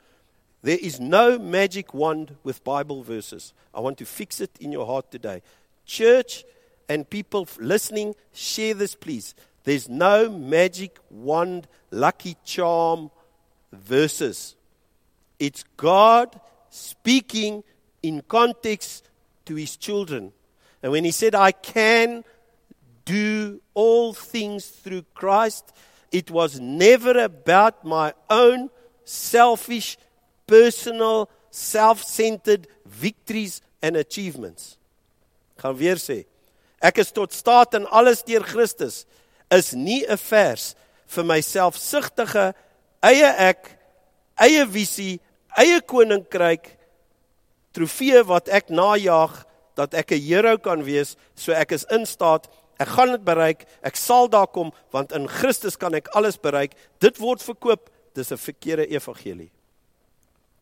There 0.63 0.79
is 0.79 1.01
no 1.01 1.39
magic 1.39 1.93
wand 1.93 2.33
with 2.45 2.63
Bible 2.63 3.03
verses. 3.03 3.53
I 3.75 3.81
want 3.81 3.99
to 3.99 4.07
fix 4.07 4.41
it 4.41 4.51
in 4.61 4.71
your 4.71 4.87
heart 4.87 5.11
today. 5.11 5.43
Church 5.87 6.45
and 6.89 7.09
people 7.09 7.49
listening, 7.59 8.15
share 8.33 8.75
this 8.75 8.95
please. 8.95 9.35
There's 9.65 9.89
no 9.89 10.31
magic 10.31 10.99
wand, 11.11 11.67
lucky 11.91 12.37
charm 12.45 13.11
verses. 13.73 14.55
It's 15.41 15.65
God 15.77 16.41
speaking 16.71 17.65
in 18.03 18.23
context 18.29 19.11
to 19.47 19.57
his 19.57 19.77
children. 19.77 20.33
And 20.83 20.93
when 20.93 21.05
he 21.05 21.11
said, 21.11 21.35
I 21.35 21.53
can 21.53 22.25
do 23.05 23.61
all 23.75 24.13
things 24.13 24.67
through 24.67 25.05
Christ. 25.15 25.73
It 26.11 26.31
was 26.31 26.61
never 26.61 27.25
about 27.25 27.85
my 27.85 28.13
own 28.29 28.71
selfish, 29.05 29.97
personal, 30.47 31.29
self 31.51 32.03
centered 32.03 32.69
victories 32.87 33.61
and 33.83 33.97
achievements. 33.97 34.77
Ek 35.57 35.65
gaan 35.67 35.77
weer 35.79 36.01
sê, 36.01 36.25
ek 36.83 36.99
is 37.03 37.13
tot 37.15 37.35
staat 37.35 37.77
in 37.79 37.87
alles 37.87 38.25
deur 38.27 38.45
Christus 38.47 39.05
is 39.53 39.73
nie 39.75 40.05
'n 40.09 40.17
vers 40.17 40.75
vir 41.07 41.25
my 41.25 41.41
selfsugtige 41.41 42.55
eie 43.03 43.31
ek, 43.51 43.79
eie 44.41 44.65
visie, 44.67 45.21
eie 45.59 45.81
koninkryk 45.81 46.71
trofee 47.75 48.23
wat 48.29 48.49
ek 48.49 48.71
najag 48.71 49.35
dat 49.77 49.95
ek 49.95 50.13
'n 50.13 50.21
hero 50.21 50.57
kan 50.59 50.85
wees, 50.85 51.17
so 51.35 51.53
ek 51.53 51.73
is 51.73 51.85
in 51.91 52.07
staat 52.07 52.49
Ek 52.83 52.91
gaan 52.97 53.15
dit 53.15 53.25
bereik. 53.25 53.67
Ek 53.87 53.99
sal 53.99 54.31
daar 54.33 54.49
kom 54.51 54.73
want 54.95 55.15
in 55.17 55.29
Christus 55.31 55.79
kan 55.79 55.95
ek 55.95 56.11
alles 56.19 56.39
bereik. 56.41 56.75
Dit 57.03 57.21
word 57.23 57.45
verkoop. 57.45 57.91
Dis 58.15 58.33
'n 58.33 58.37
verkeerde 58.37 58.87
evangelie. 58.91 59.51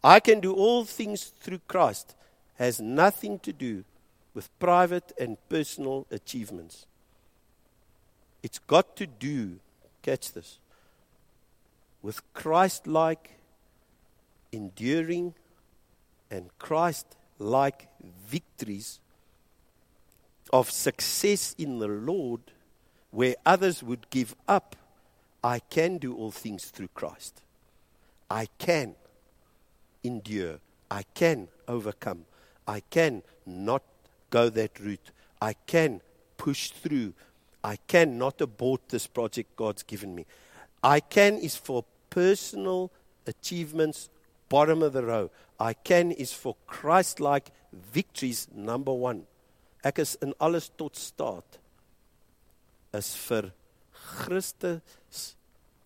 I 0.05 0.21
can 0.21 0.41
do 0.41 0.55
all 0.55 0.85
things 0.85 1.33
through 1.41 1.61
Christ 1.67 2.15
has 2.57 2.81
nothing 2.81 3.39
to 3.41 3.53
do 3.53 3.85
with 4.35 4.49
private 4.59 5.13
and 5.19 5.37
personal 5.49 6.07
achievements. 6.11 6.87
It's 8.43 8.59
got 8.59 8.97
to 8.97 9.07
do, 9.07 9.61
catch 10.03 10.33
this, 10.33 10.59
with 12.03 12.21
Christ 12.33 12.87
like 12.87 13.39
enduring 14.53 15.35
and 16.31 16.51
Christ 16.59 17.07
like 17.39 17.89
victories 18.27 19.01
of 20.53 20.71
success 20.71 21.55
in 21.59 21.79
the 21.79 21.89
Lord 21.89 22.41
where 23.11 23.35
others 23.45 23.83
would 23.83 24.09
give 24.11 24.35
up, 24.47 24.77
I 25.43 25.59
can 25.59 25.99
do 25.99 26.15
all 26.15 26.31
things 26.31 26.67
through 26.67 26.89
Christ. 26.95 27.43
I 28.31 28.47
can 28.59 28.95
endure. 30.05 30.59
I 30.91 31.05
can 31.15 31.49
overcome. 31.67 32.25
I 32.67 32.81
can 32.91 33.23
not 33.47 33.83
go 34.31 34.49
that 34.51 34.79
route. 34.79 35.11
I 35.41 35.55
can 35.67 36.01
push 36.37 36.71
through. 36.71 37.15
I 37.63 37.77
can 37.87 38.19
not 38.19 38.41
abort 38.41 38.89
this 38.89 39.07
project 39.07 39.57
God's 39.57 39.83
given 39.83 40.15
me. 40.15 40.27
I 40.83 41.01
can 41.01 41.37
is 41.39 41.57
for 41.57 41.85
personal 42.09 42.91
achievements, 43.27 44.09
bottom 44.49 44.83
of 44.83 44.93
the 44.93 45.05
row. 45.05 45.31
I 45.59 45.75
can 45.75 46.11
is 46.13 46.33
for 46.33 46.57
Christ 46.67 47.21
like 47.21 47.51
victories, 47.73 48.49
number 48.55 48.93
one. 48.93 49.27
Ek 49.87 50.03
is 50.03 50.17
in 50.25 50.35
alles 50.43 50.69
tot 50.77 50.99
staat 50.99 51.59
is 52.97 53.13
vir 53.29 53.51
Christus 54.21 55.35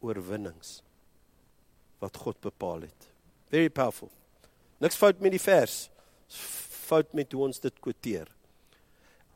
oorwinnings 0.05 0.81
wat 2.03 2.17
God 2.21 2.41
bepaal 2.45 2.85
het. 2.85 3.09
Very 3.53 3.71
powerful. 3.71 4.11
Niks 4.83 4.99
fout 4.99 5.21
met 5.25 5.37
die 5.37 5.43
vers. 5.43 5.89
fout 6.85 7.15
met 7.17 7.33
hoe 7.33 7.47
ons 7.47 7.61
dit 7.63 7.77
quoteer. 7.81 8.27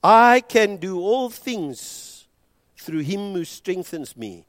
I 0.05 0.43
can 0.45 0.77
do 0.77 0.99
all 1.01 1.31
things 1.31 2.27
through 2.77 3.05
him 3.05 3.33
who 3.33 3.45
strengthens 3.45 4.17
me. 4.17 4.45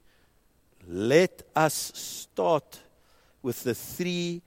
Let 0.87 1.43
us 1.55 1.91
start 1.95 2.81
with 3.41 3.63
the 3.63 3.75
three 3.75 4.41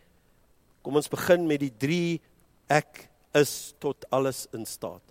Kom 0.83 0.98
ons 0.98 1.11
begin 1.11 1.46
met 1.46 1.62
die 1.62 1.70
3 1.70 2.18
ek 2.75 3.05
is 3.38 3.72
tot 3.83 4.05
alles 4.11 4.44
in 4.57 4.66
staat. 4.66 5.03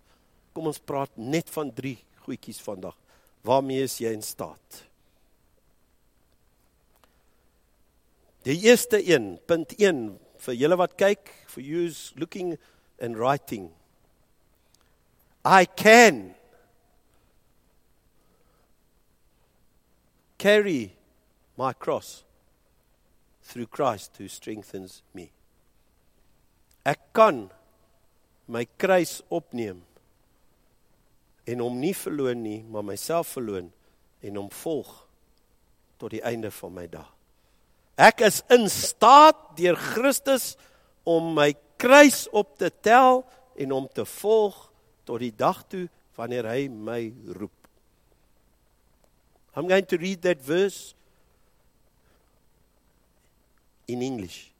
Kom 0.53 0.67
ons 0.71 0.79
praat 0.83 1.13
net 1.17 1.49
van 1.53 1.71
3 1.73 1.95
goedjies 2.25 2.61
vandag. 2.63 2.95
Waarmee 3.47 3.85
is 3.87 3.97
jy 4.01 4.11
in 4.13 4.25
staat? 4.25 4.83
Die 8.45 8.57
eerste 8.65 8.97
een, 9.05 9.35
punt 9.45 9.75
1 9.77 10.17
vir 10.41 10.57
julle 10.57 10.77
wat 10.81 10.97
kyk, 10.97 11.29
for 11.47 11.61
you's 11.61 12.11
looking 12.17 12.55
and 12.99 13.17
writing. 13.17 13.69
I 15.45 15.65
can 15.65 16.33
carry 20.37 20.93
my 21.57 21.73
cross 21.73 22.23
through 23.43 23.67
Christ 23.67 24.17
who 24.17 24.27
strengthens 24.27 25.01
me. 25.13 25.29
Ek 26.85 27.13
kan 27.13 27.49
my 28.49 28.65
kruis 28.81 29.19
opneem 29.29 29.83
en 31.49 31.63
hom 31.63 31.79
nie 31.81 31.93
verloon 31.97 32.43
nie, 32.43 32.59
maar 32.63 32.85
myself 32.85 33.33
verloon 33.37 33.71
en 34.21 34.37
hom 34.37 34.49
volg 34.61 34.89
tot 36.01 36.13
die 36.13 36.23
einde 36.25 36.51
van 36.53 36.73
my 36.75 36.85
dag. 36.89 37.09
Ek 38.01 38.23
is 38.25 38.41
in 38.53 38.67
staat 38.71 39.37
deur 39.57 39.77
Christus 39.77 40.55
om 41.07 41.33
my 41.37 41.51
kruis 41.81 42.27
op 42.33 42.55
te 42.61 42.69
tel 42.83 43.23
en 43.57 43.73
hom 43.73 43.87
te 43.89 44.05
volg 44.05 44.57
tot 45.05 45.21
die 45.21 45.33
dag 45.35 45.63
toe 45.69 45.87
wanneer 46.17 46.47
hy 46.49 46.67
my 46.69 47.01
roep. 47.37 47.53
I'm 49.55 49.67
going 49.67 49.85
to 49.91 49.97
read 49.97 50.21
that 50.21 50.41
verse 50.41 50.95
in 53.87 54.01
English 54.01 54.51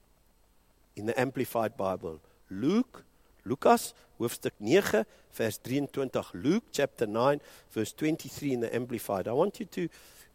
in 0.95 1.05
the 1.05 1.19
amplified 1.19 1.77
Bible. 1.77 2.19
Luke 2.49 3.05
Lukas 3.45 3.93
hoofstuk 4.19 4.53
9 4.59 5.05
vers 5.33 5.57
23 5.59 6.09
Luke 6.33 6.65
chapter 6.71 7.07
9 7.07 7.39
verse 7.71 7.93
23 7.93 8.53
in 8.53 8.59
the 8.61 8.75
amplified. 8.75 9.27
I 9.27 9.33
want 9.33 9.59
you 9.59 9.65
to 9.65 9.89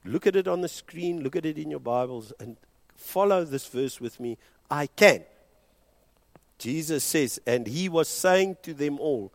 look 0.05 0.27
at 0.27 0.37
it 0.37 0.49
on 0.49 0.61
the 0.61 0.69
screen, 0.69 1.23
look 1.23 1.37
at 1.37 1.47
it 1.47 1.59
in 1.59 1.71
your 1.71 1.81
Bibles 1.81 2.33
and 2.41 2.57
follow 2.97 3.45
this 3.45 3.67
verse 3.67 4.01
with 4.01 4.19
me. 4.19 4.39
I 4.71 4.87
can. 4.87 5.25
Jesus 6.59 7.05
says 7.05 7.41
and 7.47 7.67
he 7.67 7.89
was 7.89 8.09
saying 8.09 8.57
to 8.63 8.75
them 8.75 8.99
all 8.99 9.33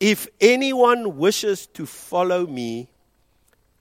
if 0.00 0.28
anyone 0.40 1.16
wishes 1.16 1.66
to 1.68 1.86
follow 1.86 2.46
me 2.46 2.88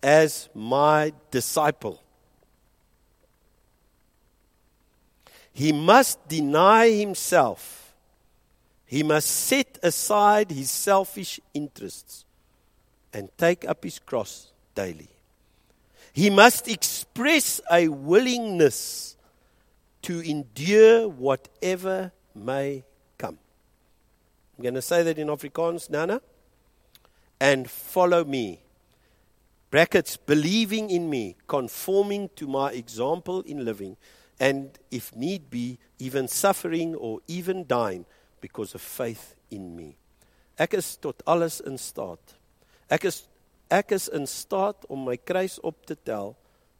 as 0.03 0.49
my 0.53 1.13
disciple 1.31 2.01
he 5.55 5.71
must 5.71 6.27
deny 6.27 6.89
himself. 6.89 7.84
He 8.85 9.03
must 9.03 9.29
set 9.29 9.79
aside 9.81 10.51
his 10.51 10.69
selfish 10.69 11.39
interests 11.53 12.25
and 13.13 13.29
take 13.37 13.67
up 13.67 13.83
his 13.83 13.99
cross 13.99 14.51
daily. 14.75 15.09
He 16.13 16.29
must 16.29 16.67
express 16.67 17.59
a 17.71 17.87
willingness 17.87 19.17
to 20.03 20.19
endure 20.21 21.09
whatever 21.09 22.11
may 22.35 22.83
come. 23.17 23.39
I'm 24.57 24.63
going 24.63 24.75
to 24.75 24.81
say 24.81 25.03
that 25.03 25.17
in 25.17 25.27
Afrikaans, 25.27 25.89
Nana. 25.89 26.21
And 27.39 27.69
follow 27.69 28.23
me. 28.23 28.61
Brackets, 29.71 30.15
believing 30.15 30.89
in 30.89 31.09
me, 31.09 31.35
conforming 31.47 32.29
to 32.37 32.47
my 32.47 32.71
example 32.71 33.41
in 33.41 33.65
living 33.65 33.97
and 34.39 34.77
if 34.91 35.15
need 35.15 35.49
be, 35.49 35.79
even 35.99 36.27
suffering 36.27 36.95
or 36.95 37.19
even 37.27 37.65
dying 37.67 38.05
because 38.41 38.75
of 38.75 38.81
faith 38.81 39.35
in 39.49 39.75
me. 39.75 39.95
Ek 40.57 40.73
is 40.73 40.95
tot 41.01 41.21
alles 41.27 41.59
in 41.61 41.77
staat. 41.77 42.35
Ek 42.89 43.07
is 43.09 43.23
ek 43.73 43.95
is 43.97 44.07
in 44.13 44.27
staat 44.29 44.85
om 44.93 45.07
my 45.07 45.15
kruis 45.17 45.57
op 45.65 45.79
te 45.89 45.95
tel 45.97 46.35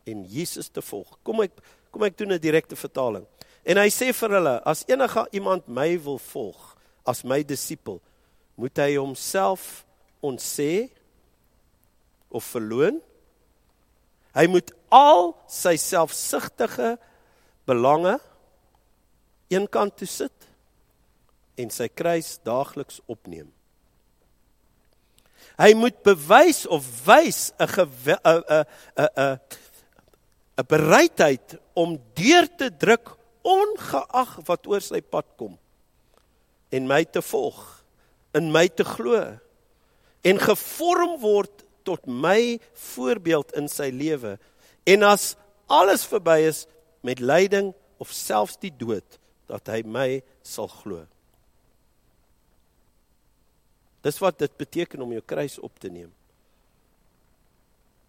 en 0.06 0.22
Jesus 0.30 0.70
te 0.70 0.84
volg. 0.86 1.18
Kom 1.26 1.42
ek 1.42 1.58
kom 1.92 2.04
ek 2.04 2.18
doen 2.18 2.34
'n 2.34 2.40
direkte 2.40 2.76
vertaling. 2.76 3.26
En 3.66 3.78
hy 3.78 3.90
sê 3.90 4.14
vir 4.14 4.30
hulle, 4.30 4.62
as 4.66 4.84
enige 4.88 5.26
iemand 5.32 5.68
my 5.68 5.98
wil 5.98 6.20
volg 6.20 6.78
as 7.06 7.24
my 7.24 7.42
disipel, 7.42 8.02
moet 8.56 8.78
hy 8.78 8.96
homself 8.96 9.86
ontsê 10.22 10.90
of 12.30 12.44
verloon. 12.44 13.02
Hy 14.36 14.46
moet 14.48 14.72
al 14.92 15.34
sy 15.48 15.76
selfsugtige 15.78 16.98
belange 17.66 18.20
eenkant 19.50 19.98
toe 19.98 20.08
sit 20.08 20.45
en 21.56 21.72
sy 21.72 21.88
kruis 21.88 22.36
daagliks 22.44 23.02
opneem. 23.12 23.48
Hy 25.56 25.72
moet 25.78 26.02
bewys 26.04 26.66
of 26.68 26.84
wys 27.06 27.52
'n 27.60 27.68
'n 27.68 28.18
'n 28.24 28.66
'n 28.98 29.40
'n 30.58 30.68
bereidheid 30.68 31.60
om 31.74 32.00
deur 32.16 32.48
te 32.58 32.70
druk 32.70 33.16
ongeag 33.44 34.40
wat 34.48 34.68
oor 34.68 34.82
sy 34.82 35.02
pad 35.02 35.28
kom 35.38 35.58
en 36.72 36.88
my 36.88 37.04
te 37.06 37.22
volg, 37.22 37.84
in 38.34 38.52
my 38.52 38.68
te 38.68 38.84
glo 38.84 39.38
en 40.26 40.40
gevorm 40.42 41.20
word 41.22 41.64
tot 41.84 42.08
my 42.08 42.60
voorbeeld 42.74 43.54
in 43.56 43.70
sy 43.72 43.92
lewe 43.94 44.36
en 44.84 45.04
as 45.04 45.36
alles 45.72 46.06
verby 46.10 46.40
is 46.50 46.66
met 47.06 47.22
lyding 47.22 47.74
of 48.02 48.12
selfs 48.12 48.58
die 48.58 48.74
dood 48.74 49.20
dat 49.48 49.70
hy 49.70 49.84
my 49.86 50.10
sal 50.42 50.68
glo. 50.68 51.06
Dis 54.06 54.22
wat 54.22 54.38
dit 54.40 54.58
beteken 54.60 55.02
om 55.02 55.16
jou 55.16 55.24
kruis 55.26 55.58
op 55.60 55.80
te 55.82 55.90
neem. 55.90 56.12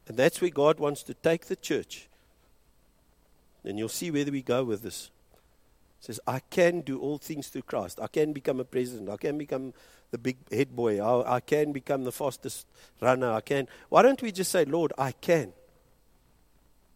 And 0.06 0.18
that's 0.20 0.42
where 0.42 0.52
God 0.52 0.78
wants 0.78 1.02
to 1.08 1.14
take 1.14 1.46
the 1.46 1.56
church. 1.56 2.06
And 3.64 3.78
you'll 3.78 3.88
see 3.88 4.12
where 4.12 4.30
we 4.30 4.42
go 4.42 4.62
with 4.62 4.82
this. 4.82 5.10
It 5.98 6.04
says, 6.04 6.20
I 6.26 6.40
can 6.50 6.82
do 6.82 7.00
all 7.00 7.18
things 7.18 7.48
through 7.48 7.66
Christ. 7.66 7.98
I 7.98 8.06
can 8.06 8.32
become 8.32 8.60
a 8.60 8.64
president. 8.64 9.08
I 9.08 9.16
can 9.16 9.38
become 9.38 9.72
the 10.12 10.18
big 10.18 10.36
head 10.52 10.76
boy. 10.76 11.00
I, 11.00 11.36
I 11.36 11.40
can 11.40 11.72
become 11.72 12.04
the 12.04 12.12
fastest 12.12 12.66
runner. 13.00 13.32
I 13.32 13.40
can. 13.40 13.66
Why 13.88 14.02
don't 14.02 14.22
we 14.22 14.30
just 14.30 14.52
say, 14.52 14.64
Lord, 14.64 14.92
I 14.96 15.10
can, 15.10 15.52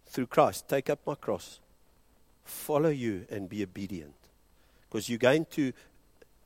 through 0.06 0.26
Christ, 0.26 0.68
take 0.68 0.90
up 0.90 1.00
my 1.04 1.16
cross 1.16 1.58
follow 2.50 2.88
you 2.88 3.26
and 3.30 3.48
be 3.48 3.62
obedient. 3.62 4.14
Because 4.88 5.08
you're 5.08 5.18
going 5.18 5.46
to 5.52 5.72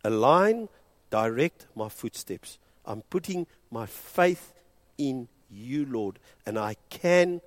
align, 0.04 0.68
direct 1.10 1.66
my 1.74 1.88
footsteps. 1.88 2.58
I'm 2.84 3.02
putting 3.02 3.46
my 3.70 3.86
faith 3.86 4.52
in 4.98 5.28
you, 5.50 5.86
Lord, 5.86 6.18
and 6.44 6.58
I 6.58 6.76
can 6.90 7.40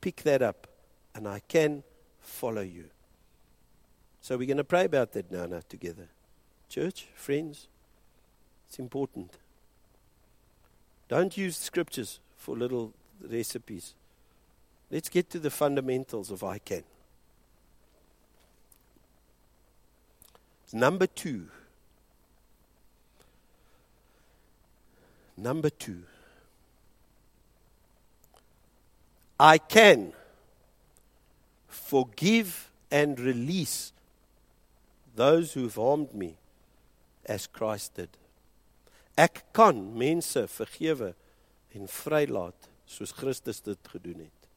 pick 0.00 0.22
that 0.22 0.42
up 0.42 0.66
and 1.14 1.28
I 1.28 1.40
can 1.48 1.82
follow 2.20 2.62
you. 2.62 2.84
So 4.20 4.36
we're 4.36 4.46
going 4.46 4.58
to 4.58 4.64
pray 4.64 4.84
about 4.84 5.12
that 5.12 5.30
now, 5.30 5.46
now 5.46 5.62
together. 5.68 6.08
Church, 6.68 7.06
friends, 7.14 7.66
it's 8.68 8.78
important. 8.78 9.32
Don't 11.08 11.36
use 11.36 11.56
scriptures 11.56 12.20
for 12.36 12.56
little 12.56 12.92
recipes. 13.22 13.94
Let's 14.90 15.08
get 15.08 15.30
to 15.30 15.38
the 15.38 15.50
fundamentals 15.50 16.30
of 16.30 16.44
I 16.44 16.58
can. 16.58 16.84
Number 20.72 21.06
two. 21.06 21.48
Number 25.40 25.70
two. 25.70 26.02
I 29.38 29.58
can 29.58 30.12
forgive 31.68 32.70
and 32.90 33.20
release 33.20 33.92
those 35.14 35.52
who've 35.52 35.74
harmed 35.74 36.12
me 36.12 36.36
as 37.24 37.46
Christ 37.46 37.94
did. 37.94 38.08
Ek 39.16 39.44
kan 39.52 39.78
mense 39.98 40.42
vergewe 40.50 41.12
en 41.74 41.86
vrylaat 41.90 42.68
soos 42.86 43.14
Christus 43.14 43.60
dit 43.62 43.90
gedoen 43.92 44.24
het. 44.26 44.48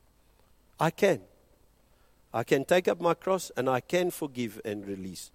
I 0.81 0.89
can. 0.89 1.21
I 2.33 2.43
can 2.43 2.65
take 2.65 2.87
up 2.87 3.01
my 3.01 3.13
cross 3.13 3.51
and 3.55 3.69
I 3.69 3.81
can 3.81 4.09
forgive 4.09 4.61
and 4.65 4.87
release. 4.87 5.29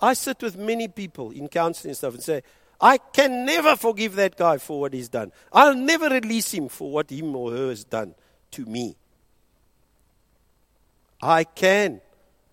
I 0.00 0.12
sit 0.12 0.42
with 0.42 0.56
many 0.58 0.88
people 0.88 1.30
in 1.30 1.48
counseling 1.48 1.90
and 1.90 1.96
stuff 1.96 2.14
and 2.14 2.22
say, 2.22 2.42
I 2.84 2.98
can 2.98 3.46
never 3.46 3.76
forgive 3.76 4.14
that 4.16 4.36
guy 4.36 4.58
for 4.58 4.78
what 4.78 4.92
he's 4.92 5.08
done. 5.08 5.32
I'll 5.50 5.74
never 5.74 6.10
release 6.10 6.52
him 6.52 6.68
for 6.68 6.92
what 6.92 7.10
him 7.10 7.34
or 7.34 7.50
her 7.50 7.70
has 7.70 7.82
done 7.82 8.14
to 8.50 8.66
me. 8.66 8.94
I 11.22 11.44
can 11.44 12.02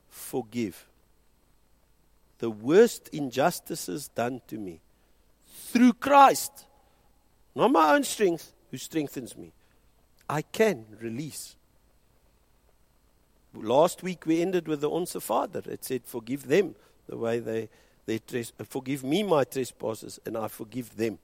forgive 0.07 0.87
the 2.39 2.49
worst 2.49 3.09
injustices 3.09 4.07
done 4.07 4.41
to 4.47 4.57
me. 4.57 4.79
Through 5.67 5.93
Christ, 5.93 6.65
not 7.53 7.73
my 7.73 7.93
own 7.93 8.05
strength, 8.05 8.53
who 8.71 8.77
strengthens 8.77 9.35
me, 9.35 9.51
I 10.29 10.43
can 10.43 10.85
release. 11.01 11.57
Last 13.53 14.01
week 14.01 14.25
we 14.25 14.41
ended 14.41 14.69
with 14.69 14.79
the 14.79 14.89
Onse 14.89 15.21
Father. 15.21 15.61
It 15.65 15.83
said, 15.83 16.03
Forgive 16.05 16.47
them 16.47 16.75
the 17.09 17.17
way 17.17 17.39
they, 17.39 17.67
they 18.05 18.19
tres- 18.19 18.53
forgive 18.67 19.03
me 19.03 19.23
my 19.23 19.43
trespasses, 19.43 20.19
and 20.25 20.37
I 20.37 20.47
forgive 20.47 20.95
them. 20.95 21.19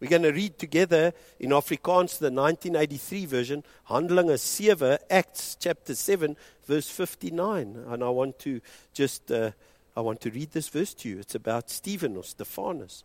We're 0.00 0.10
going 0.10 0.22
to 0.22 0.32
read 0.32 0.58
together 0.58 1.14
in 1.40 1.50
Afrikaans 1.50 2.18
the 2.18 2.30
1983 2.30 3.26
version, 3.26 3.64
Handelinge 3.88 4.38
7, 4.38 4.98
Acts 5.08 5.56
chapter 5.58 5.94
7, 5.94 6.36
verse 6.66 6.90
59. 6.90 7.84
And 7.88 8.04
I 8.04 8.08
want 8.10 8.38
to 8.40 8.60
just, 8.92 9.30
uh, 9.30 9.52
I 9.96 10.02
want 10.02 10.20
to 10.22 10.30
read 10.30 10.50
this 10.50 10.68
verse 10.68 10.92
to 10.94 11.08
you. 11.08 11.20
It's 11.20 11.34
about 11.34 11.70
Stephen 11.70 12.18
or 12.18 12.24
Stephanus. 12.24 13.02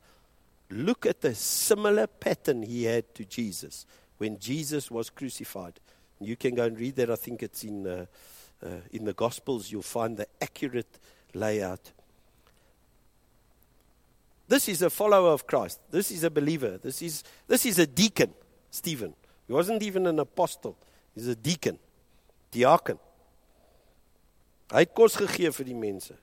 Look 0.72 1.06
at 1.06 1.22
the 1.22 1.36
similar 1.36 2.06
pattern 2.06 2.64
he 2.64 2.84
had 2.84 3.16
to 3.16 3.24
Jesus 3.24 3.86
when 4.18 4.38
Jesus 4.38 4.92
was 4.92 5.10
crucified. 5.10 5.80
You 6.20 6.36
can 6.36 6.56
go 6.56 6.66
and 6.66 6.78
read 6.78 6.98
that. 6.98 7.10
I 7.10 7.16
think 7.16 7.44
it's 7.44 7.64
in, 7.64 7.88
uh, 7.88 8.06
uh, 8.64 8.70
in 8.92 9.06
the 9.06 9.14
Gospels. 9.14 9.72
You'll 9.72 9.82
find 9.82 10.18
the 10.18 10.28
accurate 10.42 11.00
layout. 11.34 11.92
This 14.48 14.68
is 14.68 14.82
a 14.82 14.90
follower 14.90 15.30
of 15.30 15.46
Christ. 15.46 15.80
This 15.92 16.10
is 16.12 16.24
a 16.24 16.32
believer. 16.32 16.80
This 16.82 17.02
is, 17.02 17.24
this 17.48 17.66
is 17.66 17.78
a 17.78 17.86
deacon, 17.86 18.34
Stephen. 18.72 19.14
He 19.46 19.54
wasn't 19.54 19.84
even 19.84 20.08
an 20.08 20.20
apostle. 20.20 20.76
He's 21.14 21.28
a 21.28 21.36
deacon, 21.36 21.78
diaken. 22.52 22.98
Hy 24.70 24.84
het 24.86 24.94
kos 24.94 25.16
gegee 25.18 25.50
vir 25.54 25.66
die 25.66 25.78
mense. 25.78 26.16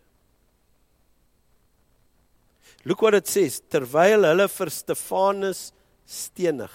Look 2.87 3.03
what 3.03 3.15
it 3.19 3.27
says, 3.27 3.59
terwyl 3.59 4.29
hulle 4.29 4.47
vir 4.47 4.71
Stefanus 4.71 5.73
stenig. 6.07 6.75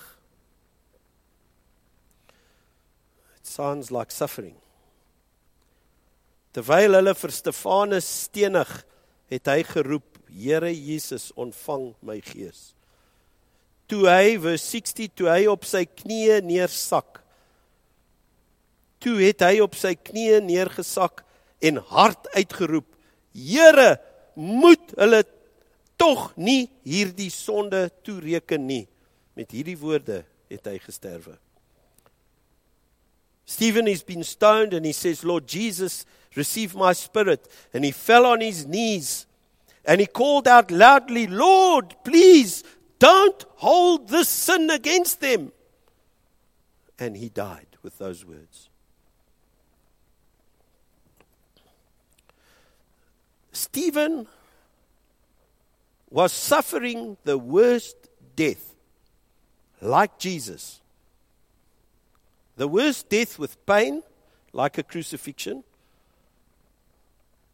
It 3.39 3.47
sounds 3.47 3.91
like 3.91 4.12
suffering. 4.12 4.56
Terwyl 6.51 6.97
hulle 6.99 7.13
vir 7.15 7.33
Stefanus 7.33 8.07
stenig, 8.27 8.71
het 9.31 9.47
hy 9.47 9.61
geroep 9.67 10.07
Here 10.31 10.69
Jesus, 10.71 11.31
ontvang 11.35 11.89
my 12.07 12.17
gees. 12.23 12.71
Toe 13.91 14.05
hy 14.07 14.37
vers 14.39 14.63
60 14.71 15.11
toe 15.19 15.27
hy 15.27 15.41
op 15.51 15.65
sy 15.67 15.83
knieë 15.83 16.39
neersak. 16.47 17.19
Toe 19.03 19.17
het 19.19 19.43
hy 19.43 19.59
op 19.63 19.75
sy 19.75 19.91
knieë 19.99 20.39
neergesak 20.45 21.25
en 21.67 21.81
hard 21.91 22.29
uitgeroep: 22.37 22.87
Here, 23.35 23.97
moet 24.39 24.93
hulle 24.95 25.25
tog 25.99 26.29
nie 26.39 26.69
hierdie 26.87 27.31
sonde 27.33 27.89
toereken 28.05 28.63
nie. 28.67 28.85
Met 29.35 29.51
hierdie 29.51 29.77
woorde 29.79 30.23
het 30.51 30.67
hy 30.67 30.77
gesterwe. 30.79 31.35
Stephen 33.43 33.87
has 33.87 34.03
been 34.03 34.23
stoned 34.23 34.73
and 34.73 34.85
he 34.85 34.93
says, 34.95 35.25
Lord 35.27 35.45
Jesus, 35.51 36.05
receive 36.35 36.75
my 36.75 36.93
spirit. 36.93 37.47
And 37.73 37.83
he 37.83 37.91
fell 37.91 38.25
on 38.25 38.41
his 38.41 38.65
knees 38.65 39.25
And 39.83 39.99
he 39.99 40.07
called 40.07 40.47
out 40.47 40.69
loudly, 40.69 41.27
Lord, 41.27 41.95
please 42.03 42.63
don't 42.99 43.45
hold 43.55 44.09
this 44.09 44.29
sin 44.29 44.69
against 44.69 45.21
them. 45.21 45.51
And 46.99 47.17
he 47.17 47.29
died 47.29 47.67
with 47.81 47.97
those 47.97 48.23
words. 48.25 48.69
Stephen 53.51 54.27
was 56.09 56.31
suffering 56.31 57.17
the 57.23 57.37
worst 57.37 57.95
death, 58.35 58.75
like 59.81 60.19
Jesus. 60.19 60.81
The 62.55 62.67
worst 62.67 63.09
death 63.09 63.39
with 63.39 63.65
pain, 63.65 64.03
like 64.53 64.77
a 64.77 64.83
crucifixion. 64.83 65.63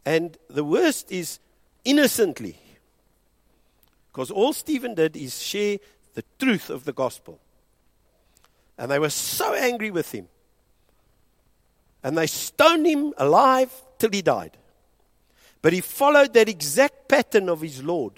And 0.08 0.38
the 0.50 0.64
worst 0.64 1.12
is 1.12 1.40
innocently. 1.84 2.58
Because 4.10 4.32
all 4.32 4.54
Stephen 4.54 4.96
did 4.96 5.18
is 5.18 5.44
share 5.44 5.80
the 6.14 6.24
truth 6.40 6.70
of 6.70 6.86
the 6.86 6.94
gospel. 6.94 7.42
And 8.78 8.90
they 8.90 9.00
were 9.00 9.10
so 9.10 9.54
angry 9.54 9.92
with 9.92 10.14
him. 10.14 10.30
And 12.02 12.18
they 12.18 12.26
stoned 12.26 12.88
him 12.88 13.14
alive 13.18 13.70
till 13.98 14.12
he 14.12 14.22
died. 14.22 14.56
But 15.62 15.74
he 15.74 15.82
followed 15.82 16.34
that 16.36 16.48
exact 16.48 17.10
pattern 17.10 17.50
of 17.50 17.60
his 17.60 17.84
Lord. 17.84 18.14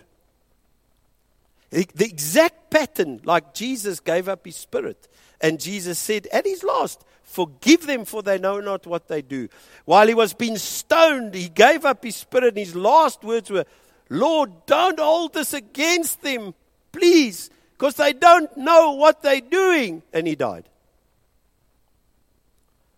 The 1.71 1.87
exact 2.05 2.69
pattern, 2.69 3.19
like 3.23 3.55
Jesus 3.55 3.99
gave 3.99 4.29
up 4.29 4.45
his 4.45 4.57
spirit. 4.57 5.07
And 5.41 5.59
Jesus 5.59 5.97
said 5.97 6.27
at 6.27 6.45
his 6.45 6.63
last, 6.63 7.03
Forgive 7.29 7.85
them, 7.85 8.05
for 8.05 8.23
they 8.23 8.39
know 8.39 8.59
not 8.59 8.87
what 8.87 9.07
they 9.07 9.21
do. 9.21 9.47
While 9.85 10.07
he 10.07 10.15
was 10.15 10.33
being 10.33 10.57
stoned, 10.57 11.35
he 11.35 11.47
gave 11.47 11.85
up 11.85 12.03
his 12.03 12.15
spirit, 12.15 12.49
and 12.49 12.57
his 12.57 12.75
last 12.75 13.23
words 13.23 13.51
were, 13.51 13.65
Lord, 14.09 14.65
don't 14.65 14.99
hold 14.99 15.35
this 15.35 15.53
against 15.53 16.23
them, 16.23 16.55
please, 16.91 17.51
because 17.77 17.93
they 17.95 18.13
don't 18.13 18.49
know 18.57 18.93
what 18.93 19.21
they're 19.21 19.41
doing. 19.41 20.01
And 20.11 20.25
he 20.25 20.33
died. 20.33 20.65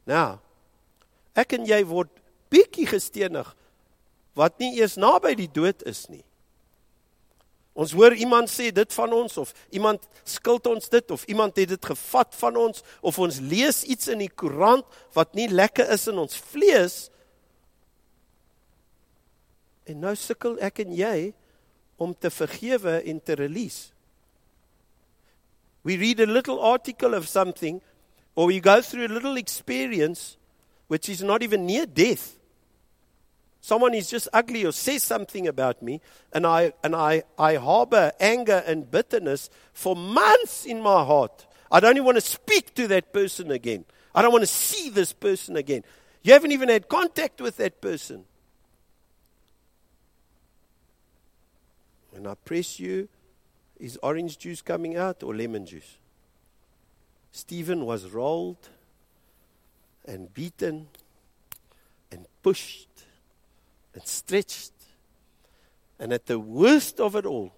Nou, 0.07 0.39
ek 1.35 1.59
en 1.59 1.67
jy 1.67 1.83
word 1.91 2.09
bietjie 2.51 2.87
gestenig 2.87 3.51
wat 4.39 4.55
nie 4.63 4.79
eers 4.79 4.95
naby 4.95 5.35
die 5.37 5.51
dood 5.51 5.83
is 5.85 6.07
nie. 6.09 6.23
Ons 7.71 7.93
hoor 7.95 8.11
iemand 8.19 8.51
sê 8.51 8.67
dit 8.75 8.93
van 8.93 9.13
ons 9.15 9.37
of 9.39 9.53
iemand 9.71 10.03
skuld 10.27 10.67
ons 10.67 10.89
dit 10.91 11.11
of 11.11 11.23
iemand 11.31 11.55
het 11.55 11.69
dit 11.71 11.85
gevat 11.91 12.35
van 12.35 12.57
ons 12.59 12.83
of 12.99 13.19
ons 13.19 13.39
lees 13.39 13.83
iets 13.87 14.11
in 14.11 14.19
die 14.25 14.31
koerant 14.31 14.83
wat 15.15 15.37
nie 15.39 15.47
lekker 15.47 15.87
is 15.95 16.09
in 16.11 16.19
ons 16.19 16.35
vlees. 16.51 17.05
En 19.87 20.03
nou 20.03 20.15
sukkel 20.19 20.59
ek 20.59 20.83
en 20.83 20.91
jy 20.95 21.31
om 22.01 22.11
te 22.11 22.31
vergewe 22.33 22.99
en 23.07 23.23
te 23.23 23.39
release. 23.39 23.93
We 25.87 25.95
read 25.97 26.19
a 26.19 26.27
little 26.27 26.59
article 26.59 27.15
of 27.15 27.27
something 27.27 27.79
or 28.35 28.47
we 28.51 28.59
go 28.59 28.81
through 28.81 29.07
a 29.07 29.13
little 29.13 29.39
experience 29.39 30.35
which 30.87 31.07
is 31.07 31.23
not 31.23 31.41
even 31.41 31.65
near 31.65 31.87
death 31.87 32.35
someone 33.61 33.93
is 33.93 34.09
just 34.09 34.27
ugly 34.33 34.65
or 34.65 34.71
says 34.71 35.03
something 35.03 35.47
about 35.47 35.81
me, 35.81 36.01
and 36.33 36.45
I, 36.45 36.73
and 36.83 36.95
I, 36.95 37.23
I 37.37 37.55
harbor 37.55 38.11
anger 38.19 38.63
and 38.65 38.89
bitterness 38.89 39.49
for 39.71 39.95
months 39.95 40.65
in 40.65 40.81
my 40.81 41.05
heart. 41.05 41.45
I 41.71 41.79
don't 41.79 41.95
even 41.95 42.05
want 42.05 42.17
to 42.17 42.21
speak 42.21 42.73
to 42.75 42.87
that 42.87 43.13
person 43.13 43.51
again. 43.51 43.85
I 44.13 44.21
don't 44.21 44.31
want 44.31 44.41
to 44.41 44.47
see 44.47 44.89
this 44.89 45.13
person 45.13 45.55
again. 45.55 45.83
You 46.23 46.33
haven't 46.33 46.51
even 46.51 46.67
had 46.67 46.89
contact 46.89 47.39
with 47.39 47.57
that 47.57 47.79
person. 47.79 48.25
When 52.09 52.27
I 52.27 52.33
press 52.33 52.79
you, 52.79 53.07
is 53.79 53.97
orange 54.03 54.37
juice 54.37 54.61
coming 54.61 54.97
out 54.97 55.23
or 55.23 55.35
lemon 55.35 55.65
juice? 55.65 55.97
Stephen 57.31 57.85
was 57.85 58.09
rolled 58.09 58.69
and 60.05 60.31
beaten 60.33 60.87
and 62.11 62.25
pushed 62.43 63.05
and 63.93 64.05
stretched. 64.05 64.71
And 65.99 66.13
at 66.13 66.25
the 66.25 66.39
worst 66.39 66.99
of 66.99 67.15
it 67.15 67.25
all, 67.25 67.53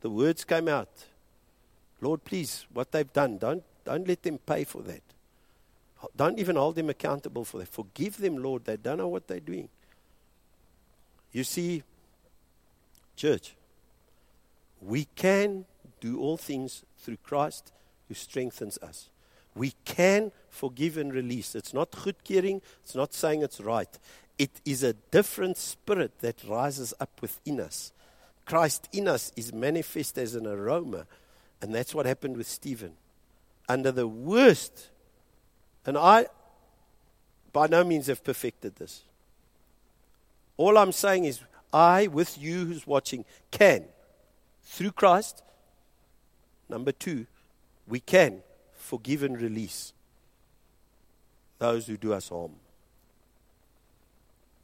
the 0.00 0.10
words 0.10 0.44
came 0.44 0.68
out 0.68 0.88
Lord, 2.00 2.22
please, 2.22 2.66
what 2.70 2.92
they've 2.92 3.10
done, 3.10 3.38
don't, 3.38 3.62
don't 3.84 4.06
let 4.06 4.22
them 4.22 4.36
pay 4.36 4.64
for 4.64 4.82
that. 4.82 5.00
Don't 6.14 6.38
even 6.38 6.56
hold 6.56 6.74
them 6.74 6.90
accountable 6.90 7.46
for 7.46 7.58
that. 7.58 7.68
Forgive 7.68 8.18
them, 8.18 8.36
Lord. 8.36 8.66
They 8.66 8.76
don't 8.76 8.98
know 8.98 9.08
what 9.08 9.26
they're 9.26 9.40
doing. 9.40 9.70
You 11.32 11.44
see, 11.44 11.82
church, 13.16 13.54
we 14.82 15.06
can 15.16 15.64
do 16.00 16.20
all 16.20 16.36
things 16.36 16.82
through 16.98 17.16
Christ 17.22 17.72
who 18.08 18.14
strengthens 18.14 18.76
us. 18.82 19.08
We 19.54 19.72
can 19.86 20.30
forgive 20.50 20.98
and 20.98 21.14
release. 21.14 21.54
It's 21.54 21.72
not 21.72 21.90
goedkering, 21.92 22.60
it's 22.82 22.94
not 22.94 23.14
saying 23.14 23.42
it's 23.42 23.60
right 23.60 23.98
it 24.38 24.60
is 24.64 24.82
a 24.82 24.92
different 24.92 25.56
spirit 25.56 26.18
that 26.20 26.42
rises 26.44 26.92
up 27.00 27.20
within 27.20 27.60
us. 27.60 27.92
Christ 28.44 28.88
in 28.92 29.08
us 29.08 29.32
is 29.36 29.52
manifest 29.52 30.18
as 30.18 30.34
an 30.34 30.46
aroma. 30.46 31.06
And 31.62 31.74
that's 31.74 31.94
what 31.94 32.06
happened 32.06 32.36
with 32.36 32.48
Stephen. 32.48 32.92
Under 33.68 33.90
the 33.90 34.06
worst, 34.06 34.90
and 35.86 35.96
I 35.96 36.26
by 37.54 37.68
no 37.68 37.84
means 37.84 38.08
have 38.08 38.22
perfected 38.22 38.76
this. 38.76 39.04
All 40.56 40.76
I'm 40.76 40.92
saying 40.92 41.24
is, 41.24 41.40
I, 41.72 42.08
with 42.08 42.36
you 42.36 42.66
who's 42.66 42.86
watching, 42.86 43.24
can, 43.50 43.84
through 44.64 44.92
Christ, 44.92 45.42
number 46.68 46.92
two, 46.92 47.26
we 47.86 48.00
can 48.00 48.42
forgive 48.74 49.22
and 49.22 49.40
release 49.40 49.92
those 51.58 51.86
who 51.86 51.96
do 51.96 52.12
us 52.12 52.28
harm. 52.28 52.56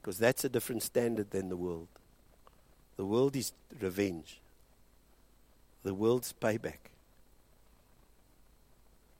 Because 0.00 0.18
that's 0.18 0.44
a 0.44 0.48
different 0.48 0.82
standard 0.82 1.30
than 1.30 1.48
the 1.48 1.56
world. 1.56 1.88
The 2.96 3.04
world 3.04 3.36
is 3.36 3.52
revenge, 3.80 4.40
the 5.82 5.94
world's 5.94 6.34
payback. 6.38 6.78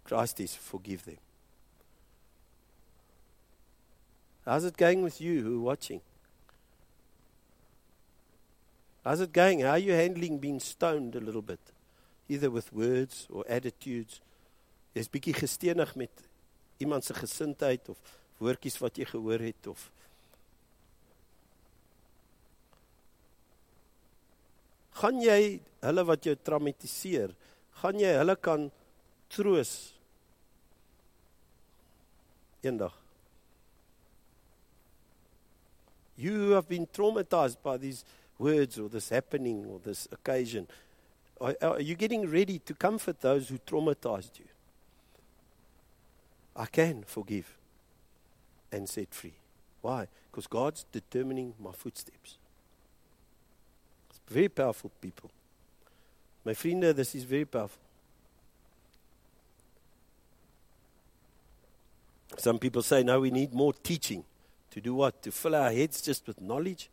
Christ 0.05 0.40
is 0.40 0.55
forgive 0.55 1.05
them. 1.05 1.19
How's 4.45 4.64
it 4.64 4.77
going 4.77 5.03
with 5.03 5.21
you 5.21 5.43
who 5.43 5.59
are 5.59 5.64
watching? 5.64 6.01
How's 9.05 9.21
it 9.21 9.33
going? 9.33 9.61
How 9.61 9.71
are 9.71 9.79
you 9.79 9.93
handling 9.93 10.38
being 10.38 10.61
stoned 10.61 11.14
a 11.14 11.21
little 11.21 11.43
bit? 11.43 11.61
Either 12.29 12.51
with 12.51 12.73
words 12.73 13.27
or 13.31 13.45
attitudes. 13.49 14.21
Jy's 14.95 15.09
bietjie 15.09 15.35
gestenig 15.35 15.95
met 15.95 16.11
iemand 16.83 17.05
se 17.05 17.14
gesindheid 17.14 17.88
of 17.88 17.99
woordjies 18.43 18.79
wat 18.83 18.99
jy 18.99 19.07
gehoor 19.07 19.43
het 19.45 19.66
of 19.71 19.87
gaan 25.01 25.21
jy 25.25 25.61
hulle 25.81 26.05
wat 26.05 26.27
jou 26.29 26.37
traumatiseer, 26.37 27.33
gaan 27.81 28.01
jy 28.01 28.13
hulle 28.19 28.37
kan 28.37 28.69
troos 29.33 29.75
eendag 32.67 32.97
You 36.21 36.51
have 36.51 36.69
been 36.69 36.87
traumatized 36.87 37.63
by 37.63 37.79
these 37.79 38.05
words 38.39 38.79
or 38.79 38.91
this 38.91 39.09
happening 39.09 39.65
or 39.65 39.81
this 39.83 40.07
occasion, 40.13 40.67
are, 41.41 41.57
are 41.63 41.81
you 41.81 41.95
getting 41.95 42.31
ready 42.31 42.59
to 42.59 42.75
comfort 42.75 43.21
those 43.21 43.49
who 43.49 43.57
traumatized 43.57 44.39
you? 44.39 44.45
I 46.55 46.67
can 46.67 47.05
forgive 47.07 47.57
and 48.71 48.87
set 48.87 49.15
free. 49.15 49.33
Why? 49.81 50.09
Because 50.31 50.47
God's 50.47 50.85
determining 50.93 51.55
my 51.59 51.73
footsteps. 51.73 52.37
Very 54.31 54.49
powerful, 54.49 54.90
people. 55.01 55.31
My 56.45 56.55
friend, 56.55 56.83
this 56.83 57.14
is 57.16 57.25
very 57.25 57.45
powerful. 57.45 57.83
Some 62.38 62.59
people 62.59 62.83
say, 62.83 63.03
now 63.03 63.19
we 63.19 63.31
need 63.31 63.53
more 63.53 63.73
teaching. 63.73 64.25
To 64.71 64.81
do 64.81 64.95
what? 64.95 65.21
To 65.23 65.33
fill 65.33 65.57
our 65.57 65.73
heads 65.73 66.01
just 66.01 66.27
with 66.29 66.40
knowledge? 66.40 66.88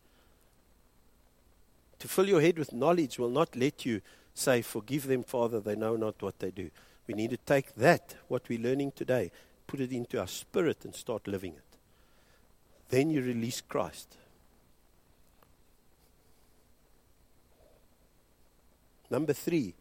To 1.99 2.07
fill 2.07 2.27
your 2.27 2.41
head 2.41 2.57
with 2.57 2.73
knowledge 2.73 3.19
will 3.19 3.29
not 3.29 3.55
let 3.55 3.85
you 3.85 4.01
say, 4.33 4.63
Forgive 4.63 5.07
them, 5.07 5.23
Father, 5.23 5.59
they 5.59 5.75
know 5.75 5.95
not 5.95 6.21
what 6.21 6.39
they 6.39 6.51
do. 6.51 6.71
We 7.05 7.13
need 7.13 7.29
to 7.29 7.37
take 7.37 7.73
that, 7.75 8.15
what 8.27 8.49
we're 8.49 8.59
learning 8.59 8.93
today, 8.93 9.31
put 9.67 9.79
it 9.79 9.91
into 9.91 10.19
our 10.19 10.27
spirit 10.27 10.85
and 10.85 10.93
start 10.93 11.27
living 11.27 11.53
it. 11.53 11.77
Then 12.89 13.09
you 13.11 13.21
release 13.21 13.61
Christ. 13.61 14.17
Number 19.09 19.33
three, 19.33 19.73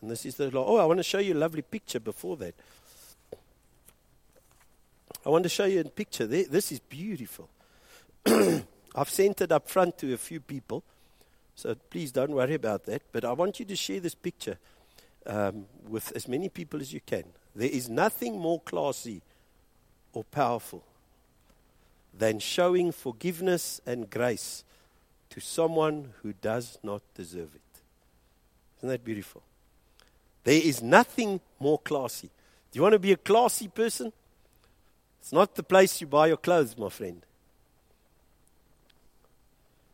and 0.00 0.10
this 0.10 0.24
is 0.24 0.36
the 0.36 0.50
law. 0.50 0.64
Oh, 0.66 0.76
I 0.76 0.84
want 0.84 0.98
to 0.98 1.04
show 1.04 1.18
you 1.18 1.34
a 1.34 1.36
lovely 1.36 1.62
picture 1.62 2.00
before 2.00 2.36
that. 2.38 2.54
I 5.24 5.28
want 5.28 5.42
to 5.42 5.50
show 5.50 5.66
you 5.66 5.80
a 5.80 5.84
picture. 5.84 6.26
This 6.26 6.72
is 6.72 6.80
beautiful. 6.80 7.48
I've 8.26 9.10
sent 9.10 9.40
it 9.42 9.52
up 9.52 9.68
front 9.68 9.98
to 9.98 10.12
a 10.14 10.16
few 10.16 10.40
people. 10.40 10.82
So 11.54 11.74
please 11.74 12.10
don't 12.10 12.30
worry 12.30 12.54
about 12.54 12.86
that. 12.86 13.02
But 13.12 13.24
I 13.24 13.32
want 13.32 13.60
you 13.60 13.66
to 13.66 13.76
share 13.76 14.00
this 14.00 14.14
picture 14.14 14.56
um, 15.26 15.66
with 15.86 16.10
as 16.16 16.26
many 16.26 16.48
people 16.48 16.80
as 16.80 16.92
you 16.92 17.00
can. 17.04 17.24
There 17.54 17.68
is 17.68 17.88
nothing 17.90 18.38
more 18.38 18.60
classy 18.60 19.20
or 20.12 20.24
powerful 20.24 20.82
than 22.16 22.38
showing 22.38 22.92
forgiveness 22.92 23.80
and 23.86 24.08
grace 24.08 24.64
to 25.30 25.40
someone 25.40 26.12
who 26.22 26.32
does 26.32 26.78
not 26.82 27.02
deserve 27.14 27.54
it. 27.54 27.69
Isn't 28.80 28.88
that 28.88 29.04
beautiful? 29.04 29.42
There 30.44 30.60
is 30.60 30.82
nothing 30.82 31.40
more 31.58 31.78
classy. 31.78 32.30
Do 32.72 32.78
you 32.78 32.82
want 32.82 32.94
to 32.94 32.98
be 32.98 33.12
a 33.12 33.16
classy 33.16 33.68
person? 33.68 34.12
It's 35.20 35.32
not 35.32 35.54
the 35.54 35.62
place 35.62 36.00
you 36.00 36.06
buy 36.06 36.28
your 36.28 36.38
clothes, 36.38 36.78
my 36.78 36.88
friend. 36.88 37.24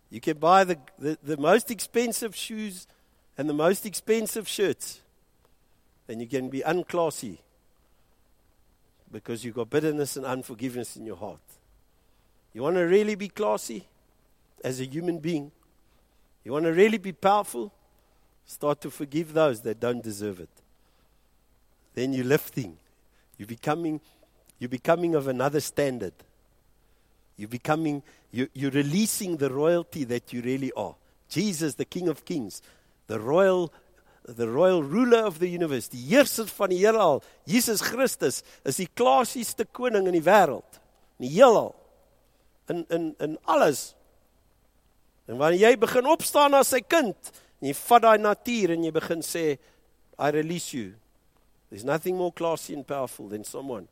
You 0.09 0.21
can 0.21 0.39
buy 0.39 0.63
the, 0.65 0.79
the, 0.99 1.19
the 1.23 1.37
most 1.37 1.71
expensive 1.71 2.37
shoes 2.37 2.87
and 3.37 3.49
the 3.49 3.55
most 3.55 3.85
expensive 3.85 4.47
shirts, 4.47 5.01
and 6.09 6.21
you 6.21 6.29
can 6.29 6.49
be 6.49 6.61
unclassy 6.61 7.39
because 9.11 9.45
you've 9.45 9.57
got 9.57 9.69
bitterness 9.69 10.17
and 10.17 10.25
unforgiveness 10.25 10.97
in 10.97 11.07
your 11.07 11.17
heart. 11.17 11.41
You 12.53 12.63
want 12.63 12.77
to 12.77 12.83
really 12.83 13.17
be 13.17 13.29
classy 13.29 13.87
as 14.63 14.81
a 14.81 14.85
human 14.85 15.19
being? 15.19 15.51
You 16.45 16.53
want 16.53 16.65
to 16.67 16.73
really 16.73 16.99
be 16.99 17.13
powerful? 17.13 17.73
Start 18.47 18.81
to 18.83 18.91
forgive 18.91 19.33
those 19.33 19.61
that 19.63 19.81
don't 19.81 20.03
deserve 20.03 20.41
it. 20.41 20.49
Then 21.95 22.13
you're 22.13 22.25
lifting. 22.25 22.77
You're 23.39 23.49
becoming, 23.49 24.01
you're 24.59 24.69
becoming 24.69 25.15
of 25.15 25.27
another 25.29 25.61
standard. 25.61 26.15
You're 27.37 27.49
becoming, 27.49 28.03
you, 28.31 28.49
you're 28.55 28.71
releasing 28.71 29.37
the 29.37 29.51
royalty 29.51 30.05
that 30.05 30.33
you 30.33 30.43
really 30.43 30.73
are. 30.73 30.95
Jesus, 31.29 31.75
the 31.75 31.85
King 31.85 32.09
of 32.09 32.25
Kings, 32.25 32.63
the 33.09 33.19
royal, 33.19 33.73
the 34.25 34.49
royal 34.49 34.83
ruler 34.83 35.19
of 35.19 35.39
the 35.39 35.49
universe, 35.49 35.89
die 35.89 36.07
heerser 36.09 36.47
van 36.47 36.71
die 36.71 36.79
heelal, 36.81 37.23
Jesus 37.47 37.83
Christus, 37.83 38.43
is 38.65 38.79
die 38.79 38.89
klassieste 38.89 39.67
koning 39.67 40.07
in 40.07 40.17
die 40.17 40.25
wêreld, 40.25 40.81
in 41.19 41.27
die 41.27 41.35
heelal. 41.35 41.75
In 42.71 42.87
in 42.91 43.15
in 43.23 43.37
alles. 43.45 43.95
En 45.27 45.39
wanneer 45.39 45.69
jy 45.69 45.77
begin 45.79 46.07
opstaan 46.07 46.55
as 46.55 46.71
sy 46.75 46.81
kind, 46.83 47.33
en 47.67 47.73
jy 47.73 47.75
vat 47.75 48.05
daai 48.05 48.19
natuur 48.23 48.77
en 48.77 48.85
jy 48.87 48.93
begin 48.95 49.25
sê 49.27 49.57
I 50.19 50.31
release 50.31 50.73
you. 50.73 50.95
There's 51.69 51.85
nothing 51.85 52.17
more 52.17 52.33
classy 52.33 52.75
and 52.75 52.87
powerful 52.87 53.29
than 53.29 53.45
someone 53.45 53.89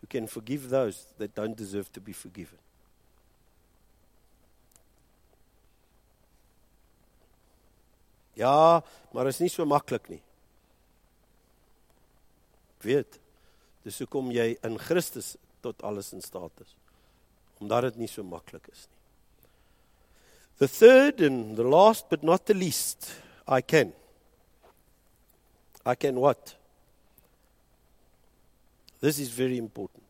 who 0.00 0.06
can 0.06 0.26
forgive 0.26 0.70
those 0.70 1.06
that 1.18 1.34
don't 1.34 1.56
deserve 1.56 1.90
to 1.92 2.00
be 2.00 2.12
forgiven. 2.12 2.58
Ja, 8.38 8.84
maar 9.12 9.26
is 9.26 9.40
nie 9.42 9.50
so 9.50 9.66
maklik 9.66 10.06
nie. 10.08 10.20
Weet, 12.86 13.18
dis 13.82 13.98
hoekom 13.98 14.30
jy 14.30 14.52
in 14.62 14.78
Christus 14.78 15.34
tot 15.60 15.82
alles 15.82 16.12
in 16.14 16.22
staat 16.22 16.62
is. 16.62 16.76
Omdat 17.58 17.90
dit 17.90 18.04
nie 18.04 18.12
so 18.12 18.22
maklik 18.22 18.70
is 18.70 18.86
nie. 18.86 18.97
The 20.58 20.68
third 20.68 21.20
and 21.20 21.56
the 21.56 21.62
last 21.62 22.06
but 22.10 22.22
not 22.22 22.46
the 22.46 22.54
least, 22.54 23.14
I 23.46 23.60
can. 23.60 23.92
I 25.86 25.94
can 25.94 26.16
what? 26.16 26.54
This 29.00 29.18
is 29.18 29.28
very 29.28 29.56
important. 29.56 30.02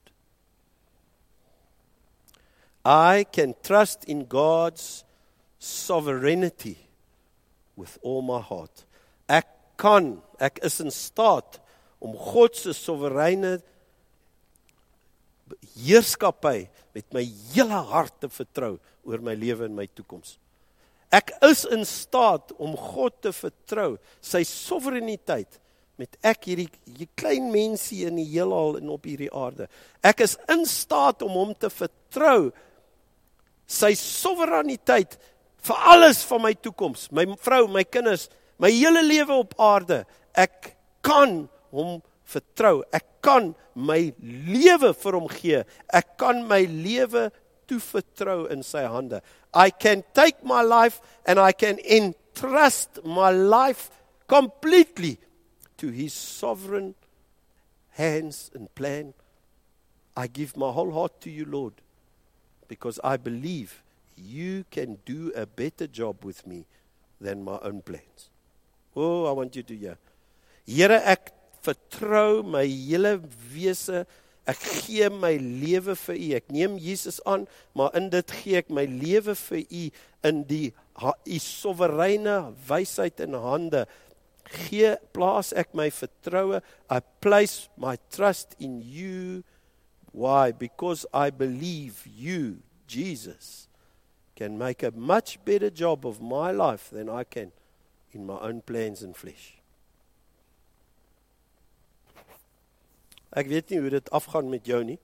I 2.85 3.27
can 3.31 3.55
trust 3.63 4.05
in 4.05 4.25
God's 4.25 5.05
sovereignty 5.59 6.79
with 7.77 7.99
all 8.03 8.23
my 8.23 8.41
heart. 8.41 8.85
Ek 9.29 9.47
kan, 9.77 10.23
ek 10.41 10.61
is 10.65 10.81
in 10.81 10.91
staat 10.91 11.61
om 12.01 12.17
God 12.17 12.57
se 12.57 12.73
soewereine 12.73 13.59
heerskappy 15.77 16.69
met 16.99 17.07
my 17.15 17.25
hele 17.55 17.81
hart 17.93 18.19
te 18.25 18.31
vertrou 18.33 18.77
oor 19.07 19.23
my 19.25 19.37
lewe 19.39 19.69
en 19.69 19.77
my 19.79 19.87
toekoms. 19.87 20.37
Ek 21.15 21.33
is 21.47 21.65
in 21.73 21.87
staat 21.89 22.53
om 22.61 22.75
God 22.77 23.17
te 23.25 23.33
vertrou, 23.33 23.95
sy 24.21 24.43
soewereiniteit 24.45 25.61
met 25.99 26.15
ek 26.27 26.51
hierdie 26.51 26.69
hier 26.87 27.09
klein 27.19 27.49
mensie 27.51 28.05
in 28.07 28.19
die 28.21 28.29
heelal 28.29 28.77
en 28.79 28.91
op 28.93 29.09
hierdie 29.09 29.31
aarde. 29.35 29.67
Ek 30.05 30.21
is 30.27 30.37
in 30.53 30.67
staat 30.69 31.25
om 31.27 31.33
hom 31.35 31.55
te 31.59 31.71
vertrou 31.73 32.51
sy 33.69 33.93
soewereiniteit 33.99 35.17
vir 35.67 35.89
alles 35.93 36.23
van 36.29 36.45
my 36.45 36.53
toekoms, 36.55 37.09
my 37.13 37.27
vrou, 37.43 37.67
my 37.73 37.83
kinders, 37.85 38.29
my 38.63 38.71
hele 38.73 39.03
lewe 39.05 39.41
op 39.43 39.57
aarde. 39.61 40.03
Ek 40.39 40.75
kan 41.05 41.43
hom 41.75 41.99
vertrou. 42.29 42.83
Ek 42.93 43.07
kan 43.25 43.55
my 43.75 44.13
lewe 44.23 44.93
vir 44.95 45.17
hom 45.17 45.29
gee. 45.33 45.63
Ek 45.95 46.17
kan 46.21 46.45
my 46.49 46.63
lewe 46.69 47.29
toevertrou 47.69 48.47
in 48.53 48.65
sy 48.65 48.85
hande. 48.89 49.21
I 49.55 49.71
can 49.71 50.05
take 50.15 50.45
my 50.45 50.63
life 50.63 51.01
and 51.27 51.39
I 51.39 51.53
can 51.53 51.79
entrust 51.85 53.01
my 53.05 53.31
life 53.31 53.91
completely 54.29 55.19
to 55.79 55.89
his 55.89 56.13
sovereign 56.13 56.95
hands 57.91 58.51
and 58.55 58.73
plan. 58.75 59.15
I 60.17 60.27
give 60.27 60.57
my 60.57 60.71
whole 60.73 60.93
heart 60.93 61.21
to 61.23 61.31
you, 61.31 61.45
Lord, 61.45 61.75
because 62.67 62.99
I 63.05 63.17
believe 63.17 63.83
you 64.17 64.65
can 64.71 64.99
do 65.07 65.33
a 65.37 65.47
better 65.47 65.87
job 65.87 66.25
with 66.25 66.47
me 66.47 66.67
than 67.21 67.45
my 67.45 67.59
own 67.63 67.83
plans. 67.83 68.31
Oh, 68.97 69.27
I 69.27 69.33
want 69.33 69.55
you 69.55 69.63
to 69.63 69.77
hear. 69.77 69.99
Here 70.67 71.01
ek 71.05 71.38
vertrou 71.69 72.43
my 72.43 72.65
hele 72.67 73.19
wese, 73.53 74.07
Ek 74.49 74.61
gee 74.65 75.11
my 75.13 75.35
lewe 75.37 75.93
vir 76.07 76.17
U. 76.17 76.29
Ek 76.39 76.53
neem 76.53 76.79
Jesus 76.81 77.21
aan, 77.29 77.45
maar 77.77 77.93
in 77.99 78.09
dit 78.13 78.33
gee 78.41 78.57
ek 78.63 78.71
my 78.73 78.87
lewe 78.89 79.35
vir 79.37 79.61
U 79.61 79.83
in 80.25 80.45
die 80.49 80.71
U 81.05 81.41
soewereine 81.45 82.39
wysheid 82.69 83.21
in 83.21 83.37
hande. 83.37 83.85
Gee 84.49 84.95
plaas 85.13 85.53
ek 85.53 85.77
my 85.77 85.91
vertroue. 85.93 86.63
I 86.89 87.01
place 87.21 87.69
my 87.77 87.99
trust 88.09 88.57
in 88.59 88.81
you. 88.81 89.45
Why? 90.17 90.53
Because 90.53 91.05
I 91.13 91.29
believe 91.29 92.09
you, 92.09 92.65
Jesus, 92.89 93.69
can 94.35 94.57
make 94.57 94.83
a 94.83 94.91
much 94.97 95.37
better 95.45 95.69
job 95.69 96.07
of 96.07 96.23
my 96.23 96.51
life 96.53 96.89
than 96.89 97.11
I 97.11 97.25
can 97.25 97.53
in 98.13 98.25
my 98.25 98.41
own 98.41 98.63
plans 98.63 99.03
and 99.03 99.15
flesh. 99.15 99.58
Ek 103.37 103.49
weet 103.51 103.71
nie 103.71 103.81
hoe 103.83 103.91
dit 103.93 104.11
afgaan 104.15 104.49
met 104.49 104.67
jou 104.67 104.81
nie. 104.85 104.99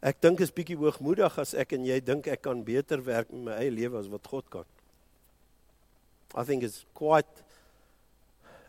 Ek 0.00 0.16
dink 0.24 0.40
is 0.40 0.52
bietjie 0.56 0.78
hoogmoedig 0.80 1.34
as 1.38 1.52
ek 1.52 1.74
en 1.76 1.84
jy 1.84 1.98
dink 2.00 2.26
ek 2.32 2.40
kan 2.46 2.64
beter 2.64 3.02
werk 3.04 3.28
met 3.34 3.44
my 3.50 3.56
eie 3.60 3.72
lewe 3.74 4.00
as 4.00 4.08
wat 4.08 4.26
God 4.32 4.48
kan. 4.50 4.68
I 6.34 6.44
think 6.44 6.62
it's 6.62 6.86
quite 6.94 7.28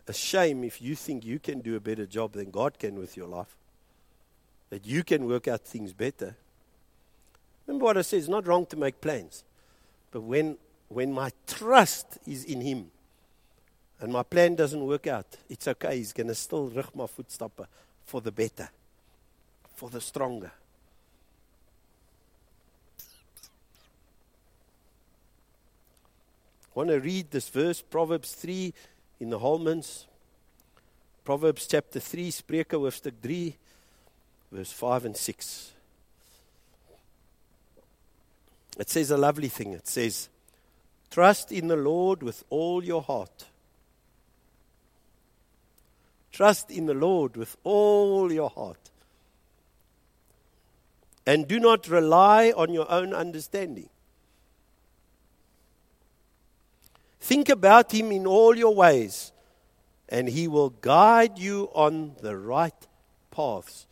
a 0.06 0.12
shame 0.12 0.64
if 0.64 0.82
you 0.82 0.94
think 0.94 1.24
you 1.24 1.38
can 1.38 1.60
do 1.60 1.74
a 1.76 1.80
better 1.80 2.04
job 2.06 2.32
than 2.32 2.50
God 2.50 2.78
can 2.78 2.98
with 2.98 3.16
your 3.16 3.28
life. 3.28 3.56
That 4.70 4.86
you 4.86 5.02
can 5.02 5.26
work 5.26 5.48
out 5.48 5.62
things 5.62 5.92
better. 5.92 6.36
Remember 7.66 7.84
what 7.84 7.96
I 7.96 8.02
said, 8.02 8.18
it's 8.18 8.28
not 8.28 8.46
wrong 8.46 8.66
to 8.66 8.76
make 8.76 9.00
plans. 9.00 9.44
But 10.10 10.22
when 10.22 10.58
when 10.94 11.12
my 11.12 11.30
trust 11.46 12.18
is 12.26 12.44
in 12.44 12.60
him 12.60 12.90
and 14.00 14.12
my 14.12 14.22
plan 14.22 14.54
doesn't 14.54 14.84
work 14.84 15.06
out, 15.06 15.26
it's 15.48 15.68
okay. 15.68 15.96
He's 15.96 16.12
going 16.12 16.28
to 16.28 16.34
still 16.34 16.66
rig 16.66 16.86
my 16.94 17.04
voetstappe 17.04 17.66
for 18.04 18.20
the 18.20 18.32
better, 18.32 18.68
for 19.74 19.88
the 19.88 20.00
stronger. 20.00 20.52
I 26.74 26.78
want 26.78 26.88
to 26.88 27.00
read 27.00 27.30
this 27.30 27.48
verse, 27.48 27.82
Proverbs 27.82 28.32
3 28.32 28.72
in 29.20 29.30
the 29.30 29.38
Holmans. 29.38 30.06
Proverbs 31.22 31.66
chapter 31.66 32.00
3, 32.00 32.30
Spreuke 32.30 32.78
hoofstuk 32.78 33.12
3, 33.22 33.54
verse 34.50 34.72
5 34.72 35.04
and 35.04 35.16
6. 35.16 35.72
It 38.78 38.88
says 38.88 39.10
a 39.10 39.18
lovely 39.18 39.48
thing. 39.48 39.74
It 39.74 39.86
says, 39.86 40.30
Trust 41.12 41.52
in 41.52 41.68
the 41.68 41.76
Lord 41.76 42.22
with 42.22 42.42
all 42.48 42.82
your 42.82 43.02
heart. 43.02 43.44
Trust 46.32 46.70
in 46.70 46.86
the 46.86 46.94
Lord 46.94 47.36
with 47.36 47.54
all 47.64 48.32
your 48.32 48.48
heart. 48.48 48.90
And 51.26 51.46
do 51.46 51.60
not 51.60 51.86
rely 51.86 52.50
on 52.56 52.72
your 52.72 52.90
own 52.90 53.12
understanding. 53.12 53.90
Think 57.20 57.50
about 57.50 57.92
him 57.92 58.10
in 58.10 58.26
all 58.26 58.56
your 58.56 58.74
ways, 58.74 59.32
and 60.08 60.30
he 60.30 60.48
will 60.48 60.70
guide 60.70 61.38
you 61.38 61.68
on 61.74 62.16
the 62.22 62.38
right 62.38 62.86
paths. 63.30 63.86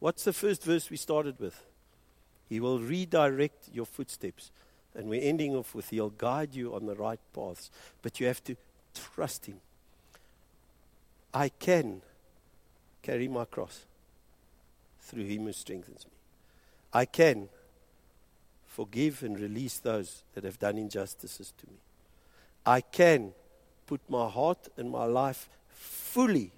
What's 0.00 0.24
the 0.24 0.32
first 0.32 0.64
verse 0.64 0.90
we 0.90 0.96
started 0.96 1.38
with? 1.38 1.64
He 2.48 2.58
will 2.58 2.80
redirect 2.80 3.68
your 3.72 3.86
footsteps. 3.86 4.50
And 4.94 5.08
we're 5.08 5.22
ending 5.22 5.54
off 5.54 5.74
with 5.74 5.90
He'll 5.90 6.10
guide 6.10 6.54
you 6.54 6.74
on 6.74 6.86
the 6.86 6.94
right 6.94 7.18
paths. 7.34 7.70
But 8.02 8.20
you 8.20 8.26
have 8.26 8.42
to 8.44 8.56
trust 8.94 9.46
Him. 9.46 9.60
I 11.32 11.48
can 11.48 12.00
carry 13.02 13.28
my 13.28 13.44
cross 13.44 13.84
through 15.00 15.24
Him 15.24 15.44
who 15.44 15.52
strengthens 15.52 16.06
me. 16.06 16.12
I 16.92 17.04
can 17.06 17.48
forgive 18.66 19.22
and 19.22 19.38
release 19.38 19.78
those 19.78 20.22
that 20.34 20.44
have 20.44 20.58
done 20.58 20.78
injustices 20.78 21.52
to 21.58 21.66
me. 21.66 21.76
I 22.64 22.80
can 22.80 23.32
put 23.86 24.00
my 24.08 24.28
heart 24.28 24.68
and 24.76 24.90
my 24.90 25.04
life 25.04 25.48
fully 25.68 26.52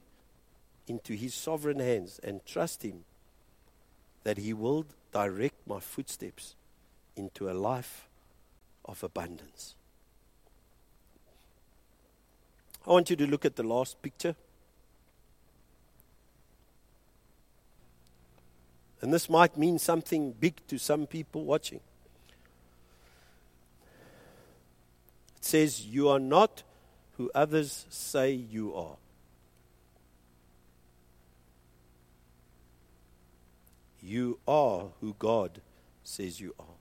into 0.87 1.15
His 1.15 1.35
sovereign 1.35 1.81
hands 1.81 2.21
and 2.23 2.45
trust 2.47 2.83
Him 2.83 3.05
that 4.25 4.39
He 4.39 4.53
will 4.53 4.87
direct 5.13 5.67
my 5.67 5.81
footsteps 5.81 6.55
into 7.17 7.51
a 7.51 7.53
life 7.53 8.09
of 8.87 9.03
abundance. 9.03 9.75
I 12.87 12.91
want 12.91 13.11
you 13.11 13.17
to 13.17 13.27
look 13.27 13.45
at 13.45 13.57
the 13.57 13.65
last 13.65 14.01
picture. 14.01 14.37
And 19.01 19.13
this 19.13 19.29
might 19.29 19.57
mean 19.57 19.79
something 19.79 20.33
big 20.33 20.55
to 20.69 20.79
some 20.79 21.07
people 21.07 21.45
watching. 21.45 21.81
It 25.37 25.45
says, 25.45 25.85
You 25.85 26.09
are 26.09 26.21
not 26.21 26.63
who 27.17 27.31
others 27.35 27.87
say 27.89 28.33
you 28.33 28.75
are. 28.75 28.97
You 34.01 34.39
are 34.47 34.87
who 35.01 35.17
God 35.19 35.61
says 36.05 36.41
you 36.41 36.55
are. 36.61 36.76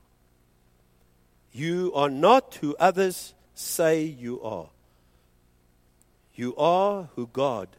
You 1.56 1.94
are 1.96 2.10
not 2.10 2.56
who 2.56 2.76
others 2.78 3.34
say 3.54 4.04
you 4.04 4.42
are. 4.42 4.68
You 6.36 6.54
are 6.58 7.08
who 7.16 7.28
God 7.32 7.70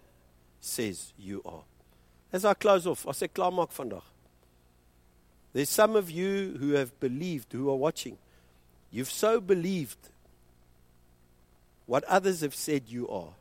says 0.62 1.12
you 1.18 1.42
are. 1.44 1.60
As 2.32 2.46
I 2.46 2.54
close 2.54 2.86
off, 2.86 3.06
I 3.06 3.12
say 3.12 3.28
klaar 3.28 3.52
maak 3.52 3.74
vandag. 3.74 4.00
There's 5.52 5.68
some 5.68 5.94
of 5.94 6.10
you 6.10 6.56
who 6.58 6.70
have 6.70 6.98
believed, 7.00 7.52
who 7.52 7.68
are 7.68 7.76
watching. 7.76 8.16
You've 8.90 9.10
so 9.10 9.42
believed 9.42 9.98
what 11.84 12.02
others 12.04 12.40
have 12.40 12.54
said 12.54 12.84
you 12.88 13.06
are. 13.10 13.34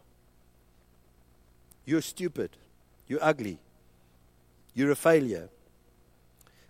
You're 1.85 2.01
stupid. 2.01 2.49
You're 3.07 3.23
ugly. 3.23 3.57
You're 4.73 4.91
a 4.91 4.97
failure 4.97 5.47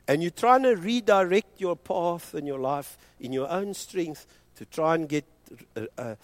and 0.07 0.21
you're 0.21 0.31
trying 0.31 0.63
to 0.63 0.75
redirect 0.75 1.59
your 1.59 1.75
path 1.75 2.33
and 2.33 2.47
your 2.47 2.59
life 2.59 2.97
in 3.19 3.33
your 3.33 3.49
own 3.49 3.73
strength 3.73 4.25
to 4.55 4.65
try 4.65 4.95
and 4.95 5.09
get 5.09 5.25
uh, 5.75 5.81
uh, 5.97 6.15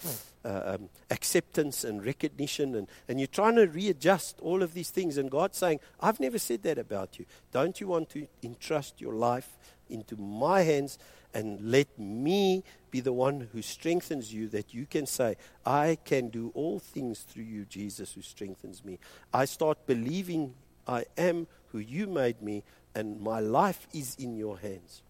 uh, 0.43 0.61
um, 0.65 0.89
acceptance 1.11 1.83
and 1.83 2.03
recognition, 2.03 2.75
and, 2.75 2.87
and 3.07 3.19
you're 3.19 3.27
trying 3.27 3.55
to 3.55 3.67
readjust 3.67 4.39
all 4.41 4.63
of 4.63 4.73
these 4.73 4.89
things. 4.89 5.17
And 5.17 5.29
God's 5.29 5.57
saying, 5.57 5.79
I've 5.99 6.19
never 6.19 6.39
said 6.39 6.63
that 6.63 6.77
about 6.77 7.19
you. 7.19 7.25
Don't 7.51 7.79
you 7.79 7.87
want 7.87 8.09
to 8.11 8.27
entrust 8.41 8.99
your 8.99 9.13
life 9.13 9.57
into 9.89 10.15
my 10.15 10.61
hands 10.61 10.97
and 11.33 11.71
let 11.71 11.87
me 11.99 12.63
be 12.89 12.99
the 12.99 13.13
one 13.13 13.47
who 13.53 13.61
strengthens 13.61 14.33
you 14.33 14.47
that 14.49 14.73
you 14.73 14.85
can 14.85 15.05
say, 15.05 15.35
I 15.65 15.97
can 16.03 16.29
do 16.29 16.51
all 16.53 16.79
things 16.79 17.21
through 17.21 17.43
you, 17.43 17.65
Jesus, 17.65 18.13
who 18.13 18.21
strengthens 18.21 18.83
me. 18.83 18.99
I 19.33 19.45
start 19.45 19.85
believing 19.85 20.55
I 20.87 21.05
am 21.17 21.47
who 21.67 21.79
you 21.79 22.07
made 22.07 22.41
me 22.41 22.63
and 22.93 23.21
my 23.21 23.39
life 23.39 23.87
is 23.93 24.15
in 24.15 24.35
your 24.35 24.57
hands. 24.59 25.01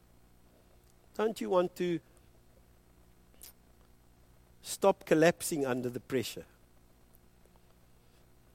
Don't 1.18 1.40
you 1.42 1.50
want 1.50 1.76
to 1.78 2.00
stop 4.62 5.06
collapsing 5.06 5.66
under 5.66 5.90
the 5.90 6.00
pressure 6.00 6.46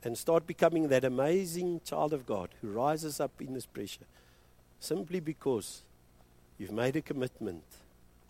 and 0.02 0.16
start 0.16 0.46
becoming 0.46 0.88
that 0.88 1.04
amazing 1.04 1.80
child 1.84 2.12
of 2.12 2.26
God 2.26 2.50
who 2.60 2.68
rises 2.68 3.20
up 3.20 3.32
in 3.40 3.54
this 3.54 3.66
pressure 3.66 4.06
simply 4.78 5.20
because 5.20 5.82
you've 6.58 6.72
made 6.72 6.96
a 6.96 7.02
commitment 7.02 7.64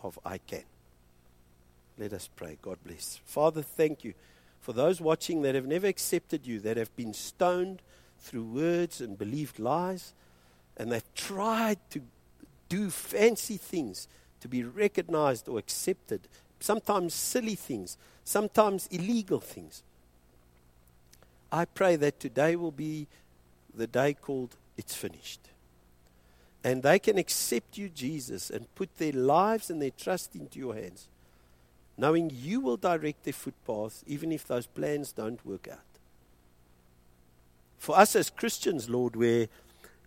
of 0.01 0.19
I 0.25 0.39
can? 0.39 0.63
Let 1.97 2.13
us 2.13 2.29
pray. 2.35 2.57
God 2.61 2.77
bless. 2.85 3.19
Father, 3.25 3.61
thank 3.61 4.03
you 4.03 4.13
for 4.59 4.73
those 4.73 4.99
watching 4.99 5.41
that 5.43 5.55
have 5.55 5.65
never 5.65 5.87
accepted 5.87 6.45
you, 6.45 6.59
that 6.59 6.77
have 6.77 6.95
been 6.95 7.13
stoned 7.13 7.81
through 8.19 8.43
words 8.43 8.99
and 8.99 9.17
believed 9.17 9.59
lies 9.59 10.13
and 10.77 10.91
they've 10.91 11.13
tried 11.15 11.79
to 11.89 12.01
do 12.69 12.89
fancy 12.89 13.57
things 13.57 14.07
to 14.39 14.47
be 14.47 14.63
recognized 14.63 15.49
or 15.49 15.57
accepted, 15.57 16.21
sometimes 16.59 17.13
silly 17.13 17.55
things, 17.55 17.97
sometimes 18.23 18.87
illegal 18.91 19.39
things. 19.39 19.83
I 21.51 21.65
pray 21.65 21.95
that 21.97 22.19
today 22.19 22.55
will 22.55 22.71
be 22.71 23.07
the 23.73 23.87
day 23.87 24.13
called 24.13 24.55
It's 24.77 24.95
Finished. 24.95 25.41
And 26.63 26.83
they 26.83 26.99
can 26.99 27.17
accept 27.17 27.77
you, 27.77 27.89
Jesus, 27.89 28.49
and 28.49 28.73
put 28.75 28.97
their 28.97 29.13
lives 29.13 29.69
and 29.69 29.81
their 29.81 29.91
trust 29.91 30.35
into 30.35 30.59
your 30.59 30.75
hands, 30.75 31.07
knowing 31.97 32.31
you 32.33 32.59
will 32.59 32.77
direct 32.77 33.23
their 33.23 33.33
footpaths, 33.33 34.03
even 34.05 34.31
if 34.31 34.45
those 34.45 34.67
plans 34.67 35.11
don't 35.11 35.43
work 35.45 35.67
out. 35.71 35.79
For 37.77 37.97
us 37.97 38.15
as 38.15 38.29
Christians, 38.29 38.89
Lord, 38.89 39.15
where 39.15 39.47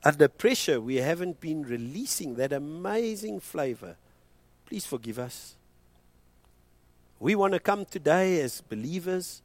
under 0.02 0.28
pressure, 0.28 0.80
we 0.80 0.96
haven't 0.96 1.40
been 1.40 1.62
releasing 1.62 2.36
that 2.36 2.52
amazing 2.52 3.40
flavor. 3.40 3.96
Please 4.66 4.86
forgive 4.86 5.18
us. 5.18 5.56
We 7.18 7.34
want 7.34 7.52
to 7.52 7.60
come 7.60 7.84
today 7.84 8.40
as 8.40 8.62
believers 8.62 9.42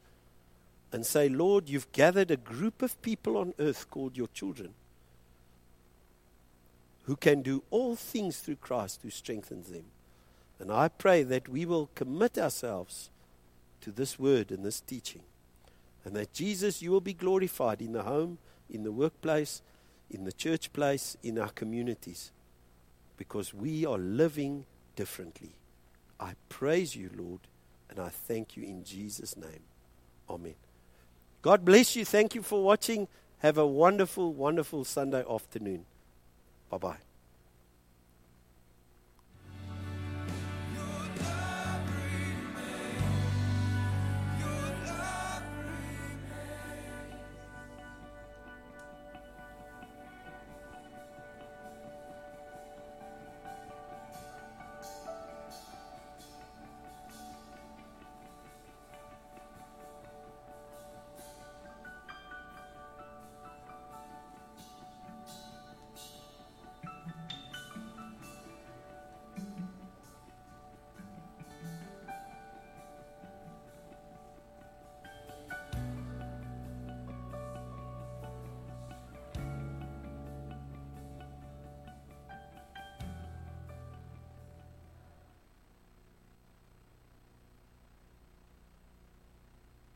and 0.93 1.05
say, 1.05 1.27
Lord, 1.27 1.67
you've 1.67 1.91
gathered 1.91 2.31
a 2.31 2.37
group 2.37 2.81
of 2.81 3.01
people 3.01 3.35
on 3.35 3.53
earth 3.59 3.89
called 3.89 4.15
your 4.15 4.27
children 4.27 4.73
who 7.03 7.15
can 7.15 7.41
do 7.41 7.63
all 7.69 7.95
things 7.95 8.39
through 8.39 8.55
Christ 8.55 9.01
who 9.03 9.09
strengthens 9.09 9.69
them. 9.69 9.85
And 10.59 10.71
I 10.71 10.87
pray 10.87 11.23
that 11.23 11.49
we 11.49 11.65
will 11.65 11.89
commit 11.95 12.37
ourselves 12.37 13.09
to 13.81 13.91
this 13.91 14.17
word 14.17 14.51
and 14.51 14.63
this 14.63 14.81
teaching. 14.81 15.21
And 16.03 16.15
that 16.15 16.33
Jesus, 16.33 16.81
you 16.81 16.91
will 16.91 17.01
be 17.01 17.13
glorified 17.13 17.81
in 17.81 17.91
the 17.91 18.03
home, 18.03 18.37
in 18.69 18.83
the 18.83 18.91
workplace, 18.91 19.61
in 20.09 20.23
the 20.23 20.31
church 20.31 20.71
place, 20.73 21.17
in 21.23 21.37
our 21.39 21.49
communities. 21.49 22.31
Because 23.17 23.53
we 23.53 23.85
are 23.85 23.97
living 23.97 24.65
differently. 24.95 25.55
I 26.19 26.33
praise 26.49 26.95
you, 26.95 27.09
Lord, 27.15 27.41
and 27.89 27.99
I 27.99 28.09
thank 28.09 28.57
you 28.57 28.63
in 28.63 28.83
Jesus' 28.83 29.37
name. 29.37 29.63
Amen. 30.29 30.55
God 31.41 31.63
bless 31.63 31.95
you. 31.95 32.05
Thank 32.05 32.35
you 32.35 32.41
for 32.41 32.63
watching. 32.63 33.07
Have 33.39 33.57
a 33.57 33.67
wonderful, 33.67 34.33
wonderful 34.33 34.83
Sunday 34.83 35.23
afternoon. 35.29 35.85
Bye 36.69 36.77
bye. 36.77 37.14